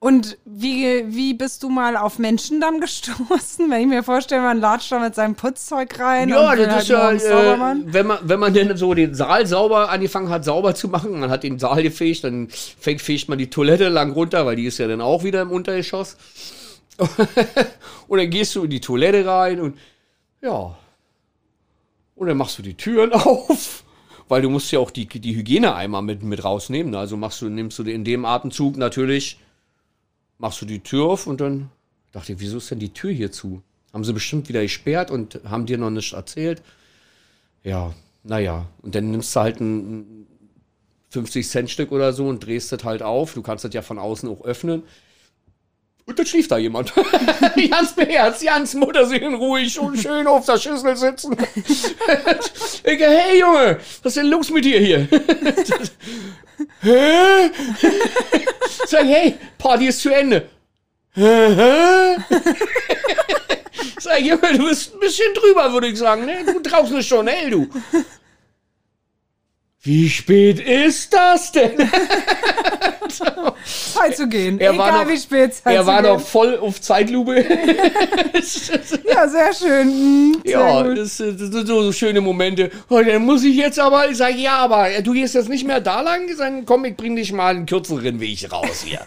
[0.00, 3.18] Und wie, wie bist du mal auf Menschen dann gestoßen?
[3.68, 7.26] Wenn ich mir vorstelle, man latscht da mit seinem Putzzeug rein Ja, das halt ist
[7.26, 10.86] ja, äh, wenn man, wenn man denn so den Saal sauber angefangen hat, sauber zu
[10.86, 14.54] machen, man hat den Saal gefegt, dann fegt, fegt man die Toilette lang runter, weil
[14.54, 16.16] die ist ja dann auch wieder im Untergeschoss.
[18.08, 19.78] und dann gehst du in die Toilette rein und
[20.40, 20.76] ja.
[22.14, 23.82] Und dann machst du die Türen auf,
[24.28, 26.92] weil du musst ja auch die, die Hygieneeimer mit, mit rausnehmen.
[26.92, 27.00] ne?
[27.00, 29.38] Also machst du, nimmst du in dem Atemzug natürlich,
[30.38, 31.70] machst du die Tür auf und dann
[32.12, 33.62] dachte ich, wieso ist denn die Tür hier zu?
[33.92, 36.62] Haben sie bestimmt wieder gesperrt und haben dir noch nichts erzählt.
[37.64, 37.92] Ja,
[38.22, 38.66] naja.
[38.82, 40.26] Und dann nimmst du halt ein
[41.12, 43.34] 50-Cent-Stück oder so und drehst das halt auf.
[43.34, 44.82] Du kannst das ja von außen auch öffnen.
[46.04, 46.94] Und dann schlief da jemand.
[47.70, 51.36] ganz beherzt, ganz Mutterseelen ruhig und schön auf der Schüssel sitzen.
[51.54, 51.84] ich,
[52.84, 55.08] hey Junge, was ist denn los mit dir hier?
[56.80, 57.50] Hä?
[58.86, 60.48] Sag, hey, Party ist zu Ende.
[63.98, 66.24] Sag, Junge, du bist ein bisschen drüber, würde ich sagen.
[66.24, 66.44] Ne?
[66.44, 67.68] Du traust nicht schon, ey, du.
[69.82, 71.78] Wie spät ist das denn?
[73.94, 74.58] Zeit zu gehen.
[74.60, 76.12] Er Egal war noch- wie spät Zeit er war gehen.
[76.14, 77.44] noch voll auf Zeitlupe.
[79.08, 79.88] Ja, sehr schön.
[79.88, 80.98] Mm, sehr ja, gut.
[80.98, 82.70] das, das sind so, so schöne Momente.
[82.88, 85.80] Oh, dann muss ich jetzt aber, ich sage, ja, aber du gehst jetzt nicht mehr
[85.80, 89.00] da lang, dann komm, ich bring dich mal einen kürzeren Weg raus hier.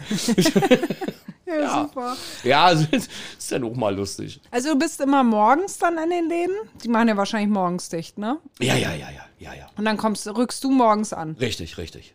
[1.45, 2.17] ja, super.
[2.43, 4.39] ja, also, das ist dann auch mal lustig.
[4.51, 6.55] Also du bist immer morgens dann in den Läden?
[6.83, 8.37] Die machen ja wahrscheinlich morgens dicht, ne?
[8.59, 9.67] Ja, ja, ja, ja, ja, ja.
[9.77, 11.35] Und dann kommst, rückst du morgens an.
[11.39, 12.13] Richtig, richtig.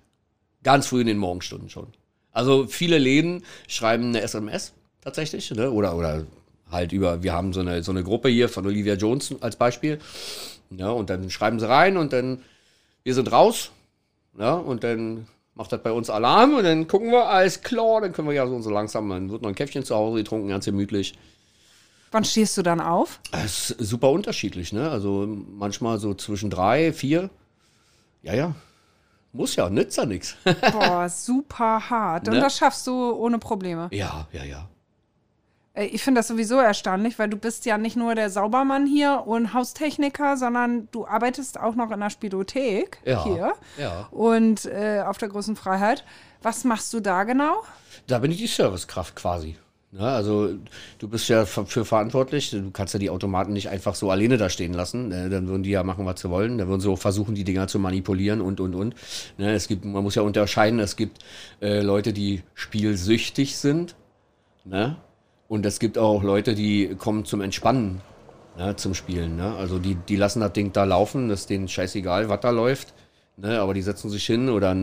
[0.67, 1.87] Ganz früh in den Morgenstunden schon.
[2.33, 5.71] Also viele Läden schreiben eine SMS tatsächlich, ne?
[5.71, 6.27] Oder, oder
[6.73, 10.01] halt über, wir haben so eine, so eine Gruppe hier von Olivia Jones als Beispiel.
[10.71, 12.43] Ja, und dann schreiben sie rein und dann,
[13.05, 13.71] wir sind raus.
[14.41, 18.13] Ja, und dann macht das bei uns Alarm und dann gucken wir, alles klar, dann
[18.13, 20.65] können wir ja so, so langsam, dann wird noch ein Käffchen zu Hause getrunken, ganz
[20.65, 21.15] gemütlich.
[22.11, 23.21] Wann stehst du dann auf?
[23.31, 24.91] Das ist super unterschiedlich, ne?
[24.91, 27.31] Also manchmal so zwischen drei, vier.
[28.25, 28.57] Ja, ja.
[29.37, 30.37] Muss ja, nützt ja nichts.
[30.72, 32.29] Boah, super hart.
[32.29, 32.40] Und Ne?
[32.40, 33.88] das schaffst du ohne Probleme.
[33.92, 34.68] Ja, ja, ja.
[35.79, 39.53] Ich finde das sowieso erstaunlich, weil du bist ja nicht nur der Saubermann hier und
[39.53, 44.09] Haustechniker, sondern du arbeitest auch noch in der Spielothek Ja, hier ja.
[44.11, 46.03] und äh, auf der großen Freiheit.
[46.40, 47.62] Was machst du da genau?
[48.07, 49.59] Da bin ich die Servicekraft quasi.
[49.99, 50.51] Ja, also
[50.99, 52.51] du bist ja für, verantwortlich.
[52.51, 55.09] Du kannst ja die Automaten nicht einfach so alleine da stehen lassen.
[55.09, 55.31] Ne?
[55.31, 56.59] Dann würden die ja machen, was sie wollen.
[56.59, 58.95] Dann würden sie auch versuchen, die Dinger zu manipulieren und und und.
[59.39, 59.55] Ne?
[59.55, 60.81] Es gibt, man muss ja unterscheiden.
[60.81, 61.25] Es gibt
[61.63, 63.97] äh, Leute, die spielsüchtig sind.
[64.65, 64.97] Ne?
[65.49, 68.03] Und es gibt auch Leute, die kommen zum Entspannen,
[68.59, 68.77] ne?
[68.77, 69.37] zum Spielen.
[69.37, 69.55] Ne?
[69.55, 71.31] Also die, die lassen das Ding da laufen.
[71.31, 72.93] Das ist denen scheißegal, was da läuft.
[73.39, 73.61] Ne?
[73.61, 74.77] Aber die setzen sich hin oder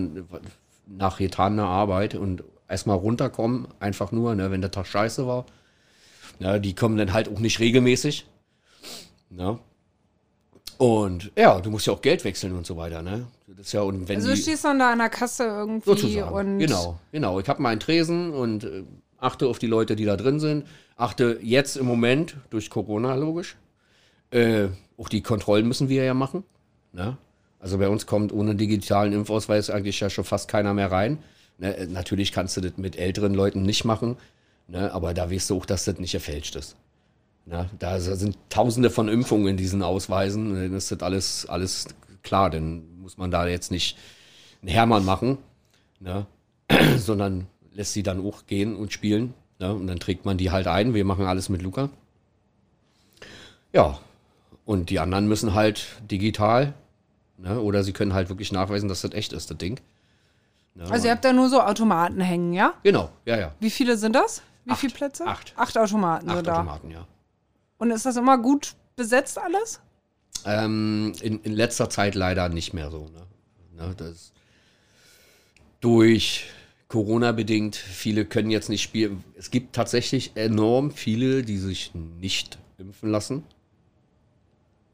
[0.88, 5.46] nach getaner Arbeit und erstmal runterkommen, einfach nur, ne, wenn der Tag scheiße war.
[6.40, 8.26] Ja, die kommen dann halt auch nicht regelmäßig.
[9.30, 9.60] Ne?
[10.78, 13.28] Und ja, du musst ja auch Geld wechseln und so weiter, ne?
[13.48, 15.86] Das ist ja, und wenn Also du die, stehst dann da an der Kasse irgendwie
[15.90, 16.34] sozusagen.
[16.34, 17.40] und Genau, genau.
[17.40, 18.84] Ich habe meinen Tresen und äh,
[19.20, 20.66] achte auf die Leute, die da drin sind.
[20.98, 23.56] Achte jetzt im Moment, durch Corona logisch,
[24.32, 26.44] äh, auch die Kontrollen müssen wir ja machen.
[26.92, 27.18] Ne?
[27.60, 31.20] Also bei uns kommt ohne digitalen Impfausweis eigentlich ja schon fast keiner mehr rein.
[31.58, 31.76] Ne?
[31.76, 34.18] äh, Natürlich kannst du das mit älteren Leuten nicht machen,
[34.68, 34.92] ne?
[34.94, 36.76] aber da weißt du auch, dass das nicht gefälscht ist.
[37.46, 37.70] Ne?
[37.80, 41.88] Da sind tausende von Impfungen in diesen Ausweisen, dann ist das alles, alles
[42.24, 43.98] klar, dann muss man da jetzt nicht
[44.62, 45.38] einen Hermann machen,
[46.00, 46.26] ne?
[46.98, 49.34] sondern lässt sie dann auch gehen und spielen.
[49.60, 49.74] Ne?
[49.74, 50.94] Und dann trägt man die halt ein.
[50.94, 51.90] Wir machen alles mit Luca.
[53.74, 54.00] Ja,
[54.66, 56.74] und die anderen müssen halt digital,
[57.38, 57.60] ne?
[57.60, 59.80] oder sie können halt wirklich nachweisen, dass das echt ist, das Ding.
[60.76, 60.90] Ne?
[60.90, 62.74] Also ihr habt da nur so Automaten hängen, ja?
[62.84, 63.56] Genau, ja, ja.
[63.60, 64.42] Wie viele sind das?
[64.66, 64.80] Wie Acht.
[64.80, 65.26] viele Plätze?
[65.26, 65.54] Acht.
[65.56, 66.56] Acht Automaten Acht sind da.
[66.58, 67.08] Automaten, ja.
[67.78, 69.82] Und ist das immer gut besetzt alles?
[70.46, 73.10] Ähm, in, in letzter Zeit leider nicht mehr so.
[73.10, 73.88] Ne?
[73.88, 74.32] Ne, das
[75.80, 76.46] durch
[76.88, 79.24] Corona bedingt, viele können jetzt nicht spielen.
[79.36, 83.44] Es gibt tatsächlich enorm viele, die sich nicht impfen lassen.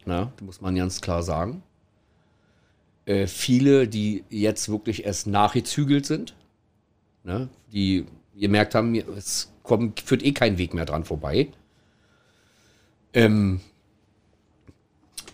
[0.06, 1.62] Na, das muss man ganz klar sagen.
[3.10, 6.36] Äh, viele, die jetzt wirklich erst nachgezügelt sind,
[7.24, 7.50] ne?
[7.74, 8.06] die
[8.38, 11.48] gemerkt haben, es kommt, führt eh kein Weg mehr dran vorbei.
[13.14, 13.62] Ähm,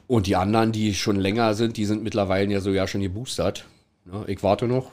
[0.08, 3.66] und die anderen, die schon länger sind, die sind mittlerweile ja sogar schon geboostert.
[4.10, 4.92] Ja, ich warte noch,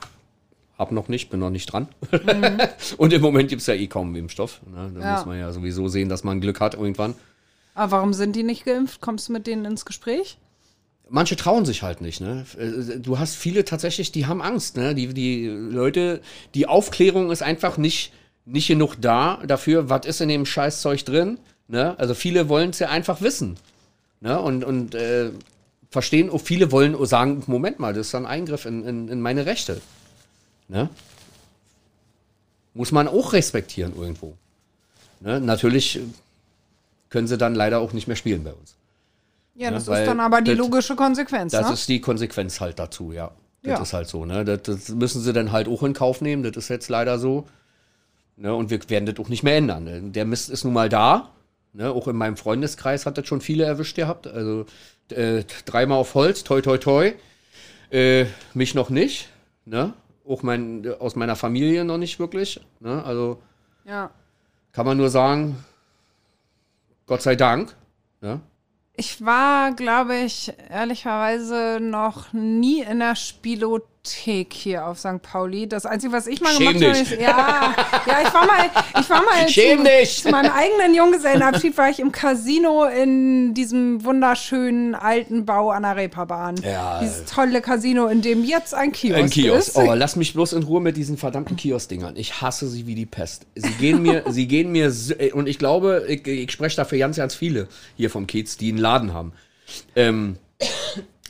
[0.77, 1.87] hab noch nicht, bin noch nicht dran.
[2.97, 4.59] Und im Moment gibt es ja eh kaum Impfstoff.
[4.69, 4.91] Ne?
[4.95, 5.15] Da Ja.
[5.15, 7.13] muss man ja sowieso sehen, dass man Glück hat irgendwann.
[7.75, 8.99] Aber warum sind die nicht geimpft?
[8.99, 10.37] Kommst du mit denen ins Gespräch?
[11.09, 12.21] Manche trauen sich halt nicht.
[12.21, 12.45] Ne?
[12.57, 14.77] Äh, Du hast viele tatsächlich, die haben Angst.
[14.77, 14.95] Ne?
[14.95, 16.21] Die, die Leute,
[16.53, 18.13] die Aufklärung ist einfach nicht,
[18.45, 21.37] nicht genug da dafür, was ist in dem Scheißzeug drin.
[21.67, 21.97] Ne?
[21.99, 23.57] Also viele wollen es ja einfach wissen.
[24.21, 24.39] Ne?
[24.39, 25.31] Und, und äh,
[25.91, 29.21] verstehen, auch viele wollen auch sagen, Moment mal, das ist ein Eingriff in, in, in
[29.21, 29.81] meine Rechte.
[30.67, 30.89] Ne?
[32.73, 34.33] Muss man auch respektieren irgendwo.
[35.19, 35.39] Ne?
[35.39, 35.99] Natürlich
[37.09, 38.75] können sie dann leider auch nicht mehr spielen bei uns.
[39.55, 41.73] Ja, das weil ist dann aber die das- logische Konsequenz, Das ne?
[41.73, 43.31] ist die Konsequenz halt dazu, ja.
[43.61, 43.81] Das Ja.
[43.83, 44.43] ist halt so, ne?
[44.43, 47.47] Das, das müssen sie dann halt auch in Kauf nehmen, das ist jetzt leider so.
[48.35, 48.53] Ne?
[48.53, 49.83] Und wir werden das auch nicht mehr ändern.
[49.83, 50.01] ne?
[50.01, 51.29] Der Mist ist nun mal da.
[51.71, 51.91] Ne?
[51.91, 54.25] Auch in meinem Freundeskreis hat das schon viele erwischt gehabt.
[54.27, 54.65] Also
[55.09, 57.13] äh, dreimal auf Holz, toi toi toi.
[57.91, 59.29] Äh, mich noch nicht.
[59.65, 59.93] Ne?
[60.27, 62.59] Auch mein, aus meiner Familie noch nicht wirklich.
[62.79, 63.03] Ne?
[63.05, 63.39] Also
[63.85, 64.09] ja.
[64.71, 65.63] kann man nur sagen,
[67.05, 67.75] Gott sei Dank.
[68.21, 68.39] Ne?
[68.95, 73.15] Ich war, glaube ich, ehrlicherweise noch nie in der
[74.13, 75.21] Spielothek hier auf St.
[75.21, 75.67] Pauli.
[75.67, 77.73] Das Einzige, was ich mal Schäm gemacht habe, ist, ja,
[78.05, 80.23] ja, ich war mal, ich war mal Schäm zu, dich.
[80.23, 85.95] zu meinem eigenen Junggesellenabschied war ich im Casino in diesem wunderschönen alten Bau an der
[85.95, 86.57] Reeperbahn.
[86.57, 86.99] Ja.
[87.01, 89.67] Dieses tolle Casino, in dem jetzt ein Kiosk, Ein Kiosk.
[89.69, 89.77] ist.
[89.77, 92.17] Oh, lass mich bloß in Ruhe mit diesen verdammten Kiosk-Dingern.
[92.17, 93.45] Ich hasse sie wie die Pest.
[93.55, 97.15] Sie gehen mir, sie gehen mir, äh, und ich glaube, ich, ich spreche dafür ganz,
[97.15, 99.31] ganz viele hier vom Kiez, die einen Laden haben.
[99.95, 100.37] Ähm,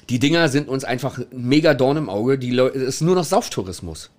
[0.10, 2.38] die Dinger sind uns einfach ein mega Dorn im Auge.
[2.38, 4.10] Die Leu es ist nur noch Sauftourismus.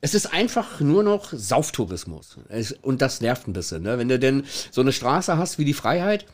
[0.00, 2.38] Es ist einfach nur noch Sauftourismus.
[2.48, 3.82] Es, und das nervt ein bisschen.
[3.82, 3.98] Ne?
[3.98, 6.26] Wenn du denn so eine Straße hast wie die Freiheit,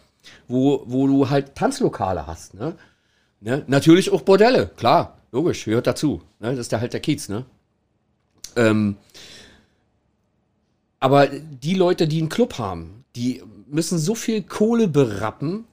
[0.49, 2.55] wo, wo du halt Tanzlokale hast.
[2.55, 2.77] Ne?
[3.41, 3.65] Ne?
[3.67, 6.23] Natürlich auch Bordelle, klar, logisch, gehört dazu.
[6.41, 6.51] Ne?
[6.51, 7.45] Das ist ja halt der Kiez, ne?
[8.55, 8.97] Ähm,
[11.01, 15.65] aber die Leute, die einen Club haben, die müssen so viel Kohle berappen,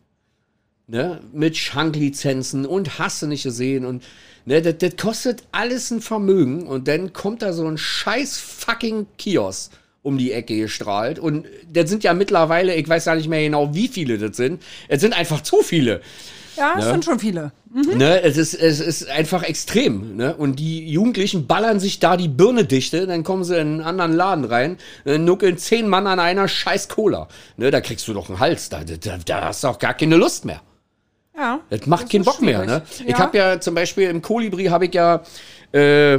[0.90, 1.22] ne?
[1.34, 4.04] Mit Schanklizenzen und hast du nicht gesehen und
[4.46, 9.08] ne, das, das kostet alles ein Vermögen und dann kommt da so ein scheiß fucking
[9.18, 9.72] Kiosk
[10.02, 13.74] um die Ecke gestrahlt und das sind ja mittlerweile, ich weiß ja nicht mehr genau,
[13.76, 14.62] wie viele das sind.
[14.88, 16.02] Es sind einfach zu viele.
[16.58, 16.92] Ja, es Ne?
[16.92, 17.52] sind schon viele.
[17.72, 20.16] Ne, es, ist, es ist einfach extrem.
[20.18, 20.36] Ne?
[20.36, 24.14] Und die Jugendlichen ballern sich da die Birne dichte, dann kommen sie in einen anderen
[24.14, 27.28] Laden rein, dann nuckeln zehn Mann an einer scheiß Cola.
[27.58, 30.16] Ne, da kriegst du doch einen Hals, da, da, da hast du auch gar keine
[30.16, 30.62] Lust mehr.
[31.40, 31.60] Ja.
[31.70, 32.66] Das macht Das keinen Bock mehr.
[32.66, 32.82] Ne?
[32.86, 33.02] schwierig.
[33.14, 33.20] Ich Ja.
[33.20, 35.24] habe ja zum Beispiel im Kolibri habe ich ja
[35.72, 36.16] äh,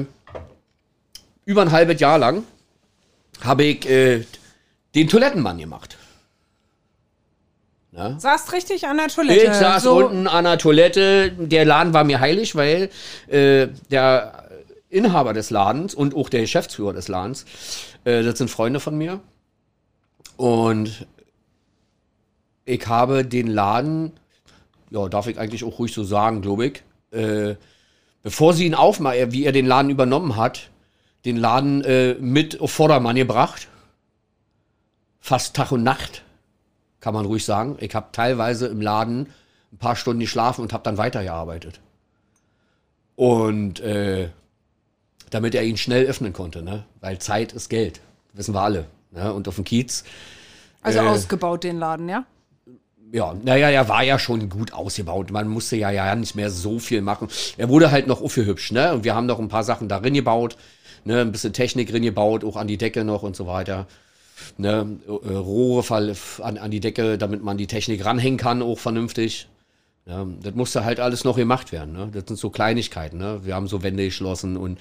[1.45, 2.45] über ein halbes Jahr lang
[3.43, 4.25] habe ich äh,
[4.95, 5.97] den Toilettenmann gemacht.
[8.19, 9.47] Saßt richtig an der Toilette.
[9.47, 11.33] Ich saß so, unten an der Toilette.
[11.33, 12.89] Der Laden war mir heilig, weil
[13.29, 14.49] äh, der
[14.89, 17.45] Inhaber des Ladens und auch der Geschäftsführer des Ladens,
[18.05, 19.21] äh, das sind Freunde von mir.
[20.37, 21.07] Und
[22.65, 24.13] ich habe den Laden,
[24.91, 27.57] ja, darf ich eigentlich auch ruhig so sagen, glaube ich, äh,
[28.23, 30.71] bevor sie ihn aufmachen, wie er den Laden übernommen hat,
[31.25, 33.69] den Laden äh, mit auf Vordermann gebracht.
[35.21, 36.23] Fast Tag und Nacht
[37.01, 37.77] kann man ruhig sagen.
[37.81, 39.29] Ich habe teilweise im Laden
[39.73, 41.81] ein paar Stunden geschlafen und habe dann weitergearbeitet.
[43.17, 44.31] Und äh,
[45.31, 46.85] damit er ihn schnell öffnen konnte, ne?
[47.01, 48.01] weil Zeit ist Geld,
[48.33, 48.87] wissen wir alle.
[49.11, 49.33] Ne?
[49.33, 50.05] Und auf dem Kiez,
[50.83, 52.25] also äh, ausgebaut den Laden, ja?
[53.13, 55.31] Ja, naja, er war ja schon gut ausgebaut.
[55.31, 57.29] Man musste ja, ja nicht mehr so viel machen.
[57.57, 58.95] Er wurde halt noch hübsch, ne?
[58.95, 60.57] Und wir haben noch ein paar Sachen darin gebaut,
[61.05, 61.21] ne?
[61.21, 63.87] Ein bisschen Technik drin gebaut, auch an die Decke noch und so weiter.
[64.57, 64.99] Ne?
[65.07, 69.49] Äh, Rohre an, an die Decke, damit man die Technik ranhängen kann, auch vernünftig.
[70.07, 71.93] Ja, das musste halt alles noch gemacht werden.
[71.93, 72.09] Ne?
[72.13, 73.19] Das sind so Kleinigkeiten.
[73.19, 73.41] Ne?
[73.45, 74.79] Wir haben so Wände geschlossen und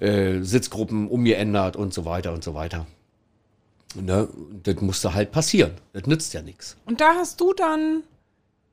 [0.00, 2.86] äh, Sitzgruppen umgeändert und so weiter und so weiter.
[3.94, 4.28] Ne?
[4.62, 5.72] Das musste halt passieren.
[5.92, 6.76] Das nützt ja nichts.
[6.86, 8.02] Und da hast du dann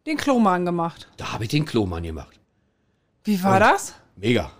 [0.05, 1.07] den Klomann gemacht.
[1.17, 2.39] Da habe ich den Klomann gemacht.
[3.23, 3.93] Wie war das?
[4.15, 4.51] Mega.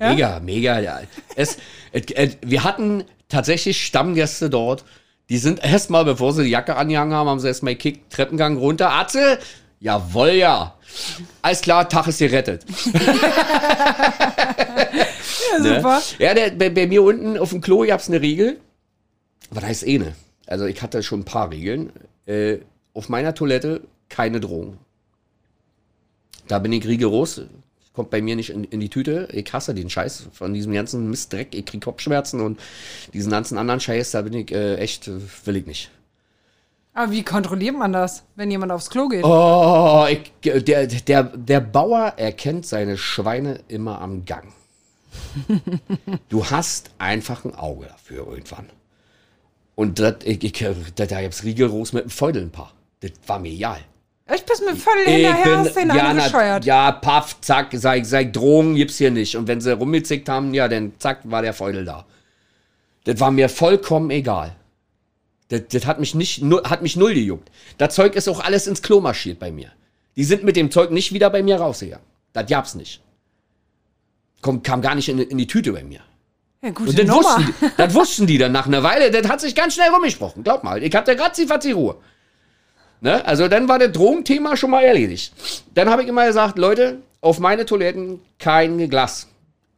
[0.00, 0.10] Ja?
[0.10, 0.78] Mega, mega.
[0.80, 1.00] Ja.
[1.36, 1.58] Es,
[1.92, 4.84] es, es, wir hatten tatsächlich Stammgäste dort.
[5.28, 8.90] Die sind erstmal, bevor sie die Jacke angehangen haben, haben sie erstmal gekickt, Treppengang runter.
[8.92, 9.38] Atze,
[9.80, 10.74] jawohl, ja.
[11.42, 12.64] Alles klar, Tag ist gerettet.
[15.52, 15.76] Ja, Ne?
[15.76, 16.02] super.
[16.18, 18.60] Ja, der, bei, bei mir unten auf dem Klo gab's eine Regel.
[19.50, 20.14] Was heißt eh ne?
[20.46, 21.92] Also ich hatte schon ein paar Regeln.
[22.26, 22.58] Äh,
[22.94, 24.78] auf meiner Toilette keine Drogen.
[26.46, 27.42] Da bin ich rigoros.
[27.92, 29.28] Kommt bei mir nicht in, in die Tüte.
[29.32, 31.54] Ich hasse den Scheiß von diesem ganzen Mistdreck.
[31.54, 32.60] Ich krieg Kopfschmerzen und
[33.12, 35.10] diesen ganzen anderen Scheiß, da bin ich äh, echt,
[35.46, 35.90] will ich nicht.
[36.94, 39.24] Aber wie kontrolliert man das, wenn jemand aufs Klo geht?
[39.24, 44.52] Oh, ich, der, der, der Bauer erkennt seine Schweine immer am Gang.
[46.28, 48.66] Du hast einfach ein Auge dafür irgendwann.
[49.78, 50.52] Und das, ich, ich,
[50.96, 52.72] da, da gab's rigoros mit dem Feudel ein paar.
[52.98, 53.78] Das war mir egal.
[54.34, 56.64] Ich bist mir voll hinterher, hast den ja, na, angescheuert.
[56.64, 59.36] ja, paff, zack, sag, sag, Drogen gibt's hier nicht.
[59.36, 62.06] Und wenn sie rumgezickt haben, ja, dann zack, war der Feudel da.
[63.04, 64.56] Das war mir vollkommen egal.
[65.46, 67.48] Das, das hat mich nicht, hat mich null gejuckt.
[67.78, 69.70] Das Zeug ist auch alles ins Klo marschiert bei mir.
[70.16, 72.04] Die sind mit dem Zeug nicht wieder bei mir rausgegangen.
[72.32, 73.00] Das gab's nicht.
[74.40, 76.00] Komm, kam gar nicht in, in die Tüte bei mir.
[76.62, 77.22] Ja, gute Und das Nummer.
[77.22, 79.10] wussten, die, das wussten die dann nach einer Weile.
[79.10, 80.42] Das hat sich ganz schnell rumgesprochen.
[80.42, 80.82] Glaub mal.
[80.82, 81.96] Ich hatte ratzi fatzi Ruhe.
[83.00, 83.24] Ne?
[83.24, 85.32] Also dann war das Drogenthema schon mal erledigt.
[85.74, 89.28] Dann habe ich immer gesagt, Leute, auf meine Toiletten kein Glas.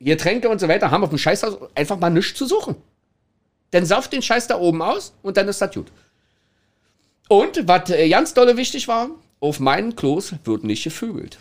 [0.01, 2.77] Getränke und so weiter haben auf dem Scheißhaus einfach mal nichts zu suchen.
[3.73, 5.89] Dann sauft den Scheiß da oben aus und dann ist das gut.
[7.29, 11.39] Und was äh, ganz dolle wichtig war, auf meinen Klos wird nicht gevögelt.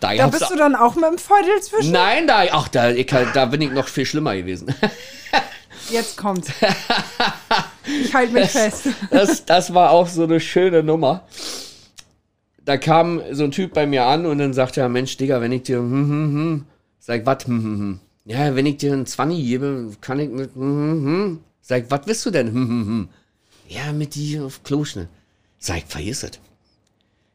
[0.00, 1.92] Da Da bist du dann auch mit dem Feudel zwischen?
[1.92, 4.74] Nein, da, ach, da, ich, da bin ich noch viel schlimmer gewesen.
[5.90, 6.50] Jetzt kommt's.
[7.90, 8.88] Ich halte mich fest.
[9.10, 11.26] Das, das war auch so eine schöne Nummer.
[12.62, 15.52] Da kam so ein Typ bei mir an und dann sagte er, Mensch, Digga, wenn
[15.52, 16.64] ich dir, hm, hm, hm,
[17.00, 18.00] sag, was, hm, hm, hm.
[18.26, 21.40] Ja, wenn ich dir einen Zwanni gebe, kann ich mit, hm, hm, hm.
[21.62, 23.08] Sag, was willst du denn, hm, hm, hm.
[23.68, 25.08] Ja, mit dir auf Kloschne.
[25.58, 26.32] Sag, vergiss es.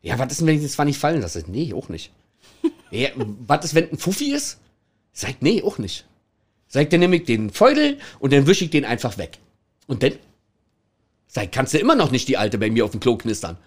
[0.04, 1.44] Ja, was ist denn, wenn ich den Zwanni fallen lasse?
[1.48, 2.12] Nee, auch nicht.
[2.92, 4.60] Ja, was ist, wenn ein Fuffi ist?
[5.12, 6.06] Sag, nee, auch nicht.
[6.68, 9.40] Sag, dann nehme ich den Feudel und dann wische ich den einfach weg.
[9.88, 10.14] Und dann
[11.34, 13.58] Sag, kannst du immer noch nicht die Alte bei mir auf dem Klo knistern?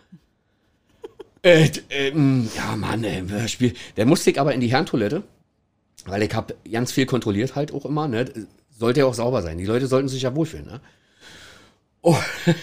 [1.43, 3.75] äh, ähm, ja, Mann, wer Spiel.
[3.97, 5.25] Der musste ich aber in die Herrentoilette,
[6.05, 8.27] weil ich hab ganz viel kontrolliert halt auch immer, ne?
[8.71, 9.59] Sollte ja auch sauber sein.
[9.59, 10.81] Die Leute sollten sich ja wohlfühlen, ne?
[12.03, 12.17] Oh.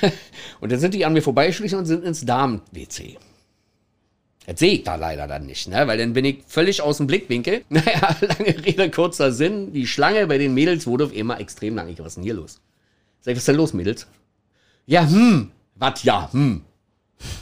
[0.61, 3.17] und dann sind die an mir vorbeigeschlichen und sind ins Damen-WC.
[4.45, 5.87] Das sehe ich da leider dann nicht, ne?
[5.87, 7.63] Weil dann bin ich völlig aus dem Blickwinkel.
[7.69, 9.71] Naja, lange Rede, kurzer Sinn.
[9.71, 11.87] Die Schlange bei den Mädels wurde auf immer extrem lang.
[11.87, 12.59] Ich, was ist denn hier los?
[13.21, 14.07] Sag ich, was ist denn los, Mädels?
[14.85, 15.51] Ja, hm.
[15.75, 16.61] Was, ja, hm.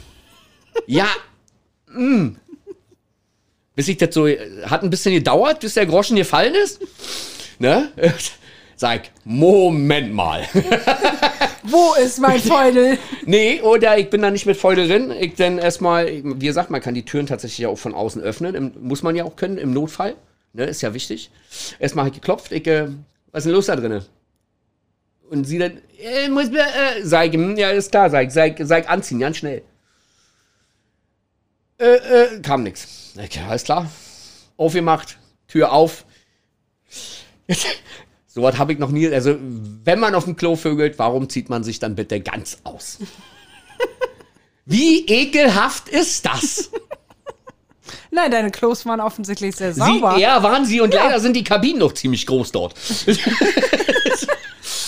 [0.87, 1.07] Ja,
[1.87, 2.37] hm.
[3.75, 6.81] Bis ich das so, hat ein bisschen gedauert, bis der Groschen gefallen ist.
[7.57, 7.91] Ne?
[8.81, 10.41] Sag, Moment mal.
[11.63, 12.97] Wo ist mein Feudel?
[13.27, 15.11] Nee, oder ich bin da nicht mit Freude drin.
[15.11, 18.55] Ich dann erstmal, wie gesagt, man kann die Türen tatsächlich auch von außen öffnen.
[18.55, 20.15] Im, muss man ja auch können, im Notfall.
[20.53, 21.29] Ne, ist ja wichtig.
[21.77, 22.51] Erstmal hat geklopft.
[22.51, 22.87] Ich, äh,
[23.31, 24.03] was ist denn los da drinnen?
[25.29, 28.33] Und sie dann, äh, muss mir, äh, sag ich, hm, ja, ist klar, sag ich,
[28.33, 29.61] sag, sag anziehen, ganz schnell.
[31.77, 33.13] Äh, äh, kam nix.
[33.15, 33.91] Okay, alles klar.
[34.57, 36.03] Aufgemacht, Tür auf.
[37.47, 37.67] So
[38.35, 39.07] was habe ich noch nie.
[39.07, 39.35] Also,
[39.83, 42.99] wenn man auf dem Klo vögelt, warum zieht man sich dann bitte ganz aus?
[44.65, 46.69] Wie ekelhaft ist das?
[48.11, 50.17] Nein, deine Klos waren offensichtlich sehr Sie, sauber.
[50.17, 52.75] ja, waren sie und leider sind die Kabinen noch ziemlich groß dort.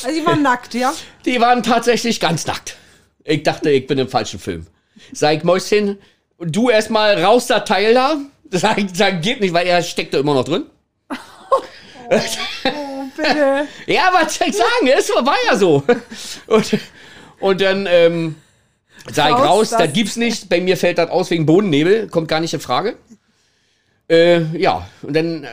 [0.06, 0.94] Also die waren nackt, ja?
[1.26, 2.76] Die waren tatsächlich ganz nackt.
[3.24, 4.68] Ich dachte, ich bin im falschen Film.
[5.14, 5.98] Sag ich, Mäuschen,
[6.40, 8.18] du erstmal raus, das Teil da.
[8.52, 10.66] Sag, sag, geht nicht, weil er steckt da immer noch drin.
[11.50, 12.20] Oh,
[13.16, 13.68] bitte.
[13.88, 14.88] Ja, was soll ich sagen?
[14.98, 15.84] Es war ja so.
[16.48, 16.78] Und,
[17.40, 18.36] und dann ähm,
[19.12, 20.48] sag ich Raus, das- das gibt's nicht.
[20.50, 22.08] Bei mir fällt das aus wegen Bodennebel.
[22.08, 22.96] Kommt gar nicht in Frage.
[24.10, 25.48] Äh, ja, und dann, äh,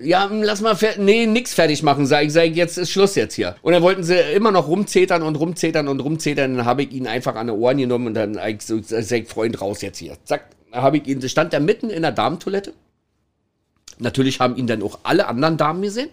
[0.00, 3.34] ja, lass mal, nee, nix fertig machen, sag ich, sag ich, jetzt ist Schluss jetzt
[3.34, 3.54] hier.
[3.62, 7.06] Und dann wollten sie immer noch rumzetern und rumzetern und rumzetern, dann habe ich ihn
[7.06, 9.98] einfach an die Ohren genommen und dann, sag ich so, sag ich, Freund, raus jetzt
[9.98, 10.16] hier.
[10.24, 12.72] Zack, da habe ich ihn, stand er mitten in der Damentoilette.
[13.98, 16.10] Natürlich haben ihn dann auch alle anderen Damen gesehen.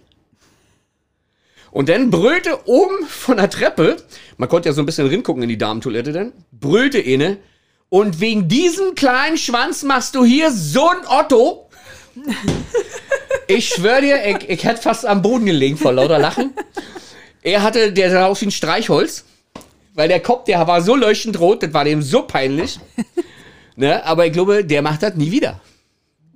[1.71, 3.97] Und dann brüllte oben von der Treppe,
[4.37, 7.37] man konnte ja so ein bisschen ringucken in die Damentoilette dann, brüllte eine,
[7.89, 11.69] und wegen diesem kleinen Schwanz machst du hier so ein Otto.
[13.47, 16.53] Ich schwöre dir, ich, ich hätte fast am Boden gelegen vor lauter Lachen.
[17.41, 19.25] Er hatte, der sah aus wie ein Streichholz.
[19.99, 22.79] weil der Kopf, der war so leuchtend rot, das war dem so peinlich.
[23.75, 24.05] ne?
[24.05, 25.59] Aber ich glaube, der macht das nie wieder.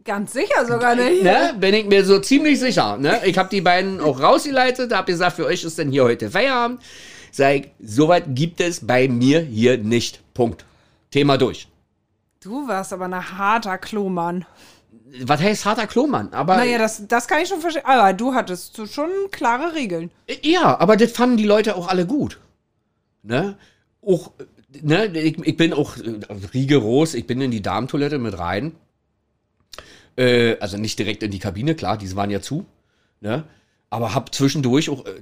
[0.05, 1.23] Ganz sicher sogar nicht.
[1.23, 1.55] Ne?
[1.57, 2.97] Bin ich mir so ziemlich sicher.
[2.97, 3.21] Ne?
[3.25, 6.81] Ich habe die beiden auch rausgeleitet, habe gesagt, für euch ist denn hier heute Feierabend.
[7.31, 10.21] Sag ich, soweit gibt es bei mir hier nicht.
[10.33, 10.65] Punkt.
[11.09, 11.67] Thema durch.
[12.41, 14.45] Du warst aber ein harter Klomann.
[15.21, 16.33] Was heißt harter Klomann?
[16.33, 17.85] Aber Naja, das, das kann ich schon verstehen.
[17.85, 20.11] Aber du hattest schon klare Regeln.
[20.41, 22.39] Ja, aber das fanden die Leute auch alle gut.
[23.21, 23.57] Ne?
[24.01, 24.31] Auch,
[24.81, 25.95] ne, ich, ich bin auch
[26.53, 28.73] rigoros, ich bin in die Damentoilette mit rein.
[30.17, 32.65] Äh, also nicht direkt in die Kabine, klar, diese waren ja zu.
[33.21, 33.45] Ne?
[33.89, 35.21] Aber hab zwischendurch auch, äh,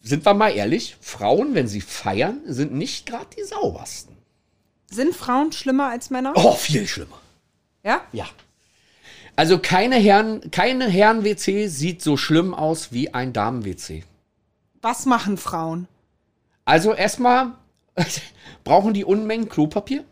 [0.00, 4.16] sind wir mal ehrlich, Frauen, wenn sie feiern, sind nicht gerade die saubersten.
[4.90, 6.32] Sind Frauen schlimmer als Männer?
[6.34, 7.20] Oh, viel schlimmer.
[7.82, 8.02] Ja?
[8.12, 8.28] Ja.
[9.36, 14.04] Also keine Herren, keine Herren-WC sieht so schlimm aus wie ein Damen-WC.
[14.82, 15.88] Was machen Frauen?
[16.64, 17.52] Also erstmal
[18.64, 20.04] brauchen die Unmengen Klopapier,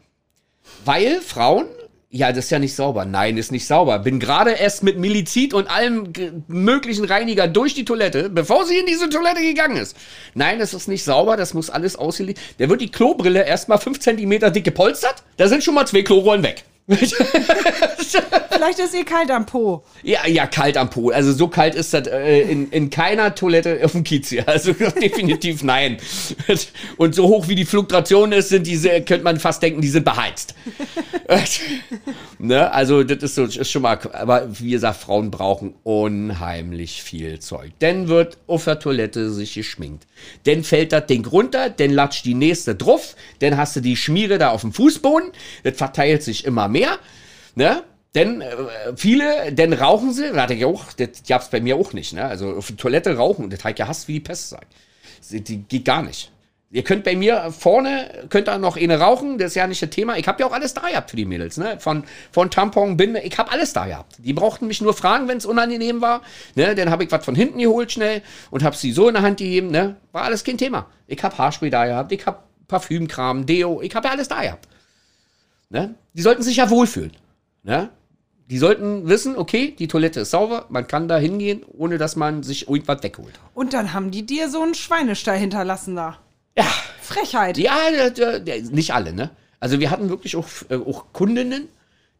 [0.85, 1.67] weil Frauen,
[2.13, 3.05] ja, das ist ja nicht sauber.
[3.05, 4.01] Nein, ist nicht sauber.
[4.01, 6.13] Bin gerade erst mit Milizid und allem
[6.49, 9.97] möglichen Reiniger durch die Toilette, bevor sie in diese Toilette gegangen ist.
[10.35, 12.41] Nein, das ist nicht sauber, das muss alles ausgelegt.
[12.59, 16.43] Da wird die Klobrille erstmal 5 cm dick gepolstert, da sind schon mal zwei Klorollen
[16.43, 16.65] weg.
[18.61, 19.85] Vielleicht ist ihr kalt am Po.
[20.03, 21.11] Ja, ja, kalt am Po.
[21.11, 24.49] Also so kalt ist das äh, in, in keiner Toilette auf dem Kiez hier.
[24.49, 25.99] Also definitiv nein.
[26.97, 30.05] Und so hoch wie die Fluktuation ist, sind diese, könnte man fast denken, die sind
[30.05, 30.55] beheizt.
[32.39, 32.73] ne?
[32.73, 37.71] Also das ist so, ist schon mal, aber wie gesagt, Frauen brauchen unheimlich viel Zeug.
[37.79, 40.07] Dann wird auf der Toilette sich geschminkt.
[40.45, 44.39] Dann fällt das Ding runter, dann latscht die nächste drauf, dann hast du die Schmiere
[44.39, 45.31] da auf dem Fußboden,
[45.63, 46.80] das verteilt sich immer mehr.
[47.55, 47.83] Ne?
[48.15, 48.57] Denn äh,
[48.97, 52.25] viele, denn rauchen sie, hatte ich auch, das gab's bei mir auch nicht, ne?
[52.25, 54.57] Also auf der Toilette rauchen, das hat gehasst wie die Pest.
[55.31, 56.33] Die, die geht gar nicht.
[56.73, 59.91] Ihr könnt bei mir vorne, könnt da noch eine rauchen, das ist ja nicht das
[59.91, 60.17] Thema.
[60.17, 61.79] Ich habe ja auch alles da gehabt für die Mädels, ne?
[61.79, 64.17] Von, von Tampon, Binde, ich habe alles da gehabt.
[64.19, 66.23] Die brauchten mich nur fragen, wenn es unangenehm war,
[66.57, 66.75] ne?
[66.75, 69.39] Dann habe ich was von hinten geholt schnell und habe sie so in der Hand
[69.39, 69.97] gegeben, ne?
[70.11, 70.87] War alles kein Thema.
[71.07, 74.69] Ich habe Haarspray da gehabt, ich habe Parfümkram, Deo, ich habe ja alles da gehabt.
[75.71, 75.95] Ne?
[76.15, 77.13] Die sollten sich ja wohlfühlen.
[77.63, 77.91] Ne?
[78.51, 82.43] Die sollten wissen, okay, die Toilette ist sauber, man kann da hingehen, ohne dass man
[82.43, 83.39] sich irgendwas wegholt.
[83.55, 86.19] Und dann haben die dir so einen Schweinestall hinterlassen da.
[86.59, 86.67] Ja,
[87.01, 87.57] Frechheit.
[87.57, 88.11] ja,
[88.73, 89.31] nicht alle, ne?
[89.61, 91.69] Also wir hatten wirklich auch, äh, auch Kundinnen,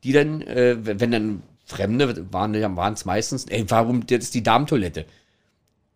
[0.05, 4.43] die dann, äh, wenn dann Fremde waren, dann waren es meistens, ey, warum, ist die
[4.43, 5.07] Damentoilette.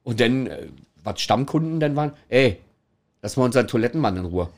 [0.02, 0.66] Und dann, äh,
[1.02, 2.58] was Stammkunden dann waren, ey,
[3.22, 4.48] lass mal unseren Toilettenmann in Ruhe.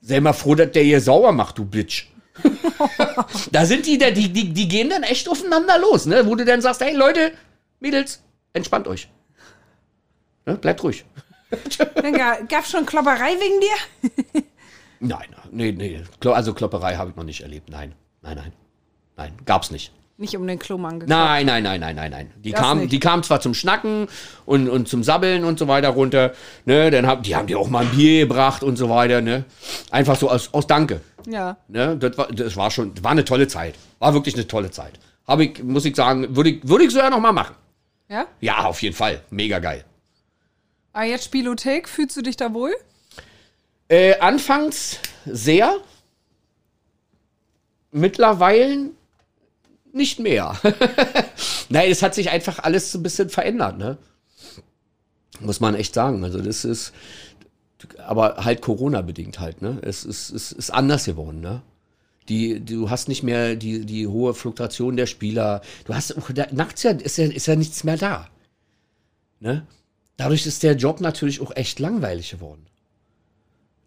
[0.00, 2.06] Sei mal froh, dass der hier sauber macht, du Bitch.
[3.52, 6.26] da sind die, die, die, die gehen dann echt aufeinander los, ne?
[6.26, 7.32] Wo du dann sagst, hey Leute,
[7.80, 9.08] Mädels, entspannt euch.
[10.46, 10.56] Ne?
[10.56, 11.04] Bleibt ruhig.
[11.96, 14.42] Dann ga- gab's schon Klopperei wegen dir?
[15.00, 16.00] Nein, nee, nee.
[16.24, 17.68] Also Klopperei habe ich noch nicht erlebt.
[17.70, 18.52] Nein, nein, nein.
[19.16, 19.92] Nein, gab's nicht.
[20.20, 21.08] Nicht um den Klomann gekloppt.
[21.08, 22.30] Nein, nein, nein, nein, nein, nein.
[22.36, 22.92] Die Das kamen, nicht.
[22.92, 24.06] die kamen zwar zum Schnacken
[24.44, 26.34] und, und zum Sabbeln und so weiter runter,
[26.66, 29.46] ne, dann haben, die haben dir auch mal ein Bier gebracht und so weiter, ne.
[29.90, 31.56] Einfach so aus, aus Danke, Ja.
[31.68, 31.96] ne.
[31.96, 33.76] Das war, das war schon, war eine tolle Zeit.
[33.98, 34.92] War wirklich eine tolle Zeit.
[35.26, 37.54] Habe ich, muss ich sagen, würde ich, würde ich sogar noch mal machen.
[38.10, 38.26] Ja?
[38.42, 39.22] Ja, auf jeden Fall.
[39.30, 39.86] Mega geil.
[40.92, 42.74] Aber jetzt Spielothek, fühlst du dich da wohl?
[43.88, 45.76] Äh, anfangs sehr.
[47.92, 48.90] Mittlerweile
[49.94, 50.58] nicht mehr.
[51.68, 53.98] Nein, es hat sich einfach alles so ein bisschen verändert, ne?
[55.40, 56.24] Muss man echt sagen.
[56.24, 56.92] Also das ist,
[57.98, 59.78] aber halt Corona-bedingt halt, ne?
[59.82, 61.62] Es ist, es ist anders geworden, ne?
[62.28, 65.62] Die, du hast nicht mehr die, die hohe Fluktuation der Spieler.
[65.84, 68.28] Du hast da, nachts ja ist, ja ist ja nichts mehr da.
[69.40, 69.66] Ne?
[70.16, 72.66] Dadurch ist der Job natürlich auch echt langweilig geworden.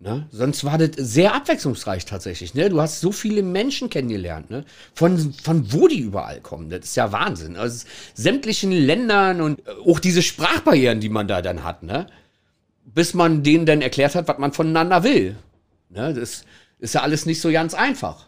[0.04, 0.28] Ne?
[0.32, 2.54] Sonst war das sehr abwechslungsreich tatsächlich.
[2.54, 2.70] Ne?
[2.70, 4.66] Du hast so viele Menschen kennengelernt, ne?
[4.94, 6.70] von, von wo die überall kommen.
[6.70, 7.56] Das ist ja Wahnsinn.
[7.56, 11.84] Aus sämtlichen Ländern und auch diese Sprachbarrieren, die man da dann hat.
[11.84, 12.08] Ne?
[12.84, 15.38] Bis man denen dann erklärt hat, was man voneinander will.
[15.90, 16.14] Ne?
[16.14, 16.44] Das
[16.80, 18.26] ist ja alles nicht so ganz einfach.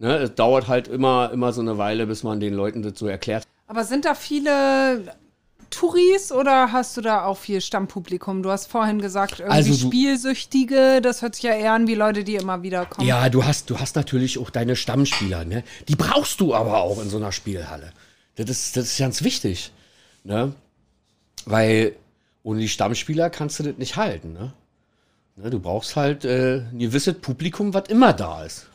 [0.00, 0.16] Ne?
[0.16, 3.44] Es dauert halt immer, immer so eine Weile, bis man den Leuten das so erklärt.
[3.68, 5.04] Aber sind da viele
[5.70, 8.42] Touris oder hast du da auch viel Stammpublikum?
[8.42, 11.94] Du hast vorhin gesagt, irgendwie Also du- Spielsüchtige, das hört sich ja eher an wie
[11.94, 13.06] Leute, die immer wieder kommen.
[13.06, 15.62] Ja, du hast, du hast natürlich auch deine Stammspieler, ne?
[15.88, 17.92] Die brauchst du aber auch in so einer Spielhalle.
[18.34, 19.72] Das ist, das ist ganz wichtig,
[20.24, 20.54] ne?
[21.46, 21.94] Weil
[22.42, 24.52] ohne die Stammspieler kannst du das nicht halten, ne?
[25.36, 28.66] ne du brauchst halt äh, ein gewisses Publikum, was immer da ist.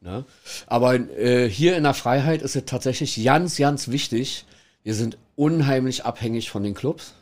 [0.00, 0.24] Ne?
[0.66, 4.44] Aber äh, hier in der Freiheit ist es tatsächlich ganz, ganz wichtig.
[4.82, 7.14] Wir sind unheimlich abhängig von den Clubs.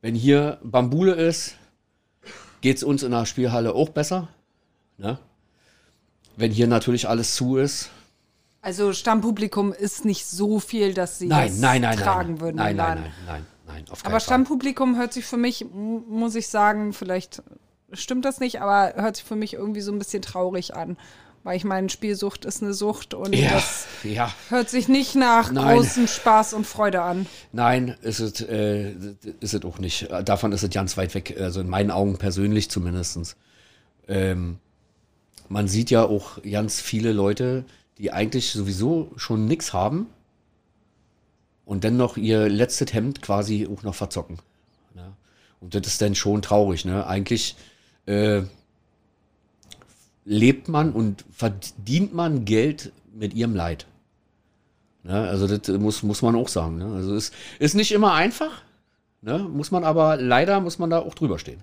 [0.00, 1.56] Wenn hier Bambule ist,
[2.60, 4.28] geht es uns in der Spielhalle auch besser.
[4.96, 5.18] Ne?
[6.36, 7.90] Wenn hier natürlich alles zu ist.
[8.60, 12.40] Also Stammpublikum ist nicht so viel, dass sie Nein, das nein, nein, tragen nein.
[12.40, 12.56] würden.
[12.56, 14.20] Nein, nein, nein, nein, nein, auf Aber.
[14.20, 17.42] Stammpublikum hört sich für mich, muss ich sagen, vielleicht
[17.92, 20.96] stimmt das nicht, aber hört sich für mich irgendwie so ein bisschen traurig an.
[21.48, 25.50] Weil ich meine, Spielsucht ist eine Sucht und Ja, das ja, hört sich nicht nach
[25.50, 25.78] Nein.
[25.78, 27.24] großem Spaß und Freude an.
[27.52, 28.90] nein, ist es, äh,
[29.40, 30.10] ist es auch nicht.
[30.26, 33.34] Davon ist es ganz weit weg, also in meinen Augen persönlich zumindest.
[34.08, 34.58] Ähm,
[35.48, 37.64] man sieht ja auch ganz viele Leute,
[37.96, 40.06] die eigentlich sowieso schon nichts haben
[41.64, 44.38] und dann noch ihr letztes Hemd quasi auch noch verzocken.
[44.94, 45.14] Ne?
[45.60, 46.84] Und das ist dann schon traurig.
[46.84, 47.06] Ne?
[47.06, 47.56] Eigentlich
[48.04, 48.42] äh,
[50.28, 53.86] lebt man und verdient man Geld mit ihrem Leid.
[55.02, 55.14] Ne?
[55.14, 56.76] Also das muss, muss man auch sagen.
[56.76, 56.94] Ne?
[56.94, 58.62] Also es ist nicht immer einfach,
[59.22, 59.38] ne?
[59.38, 61.62] muss man aber leider muss man da auch drüber stehen.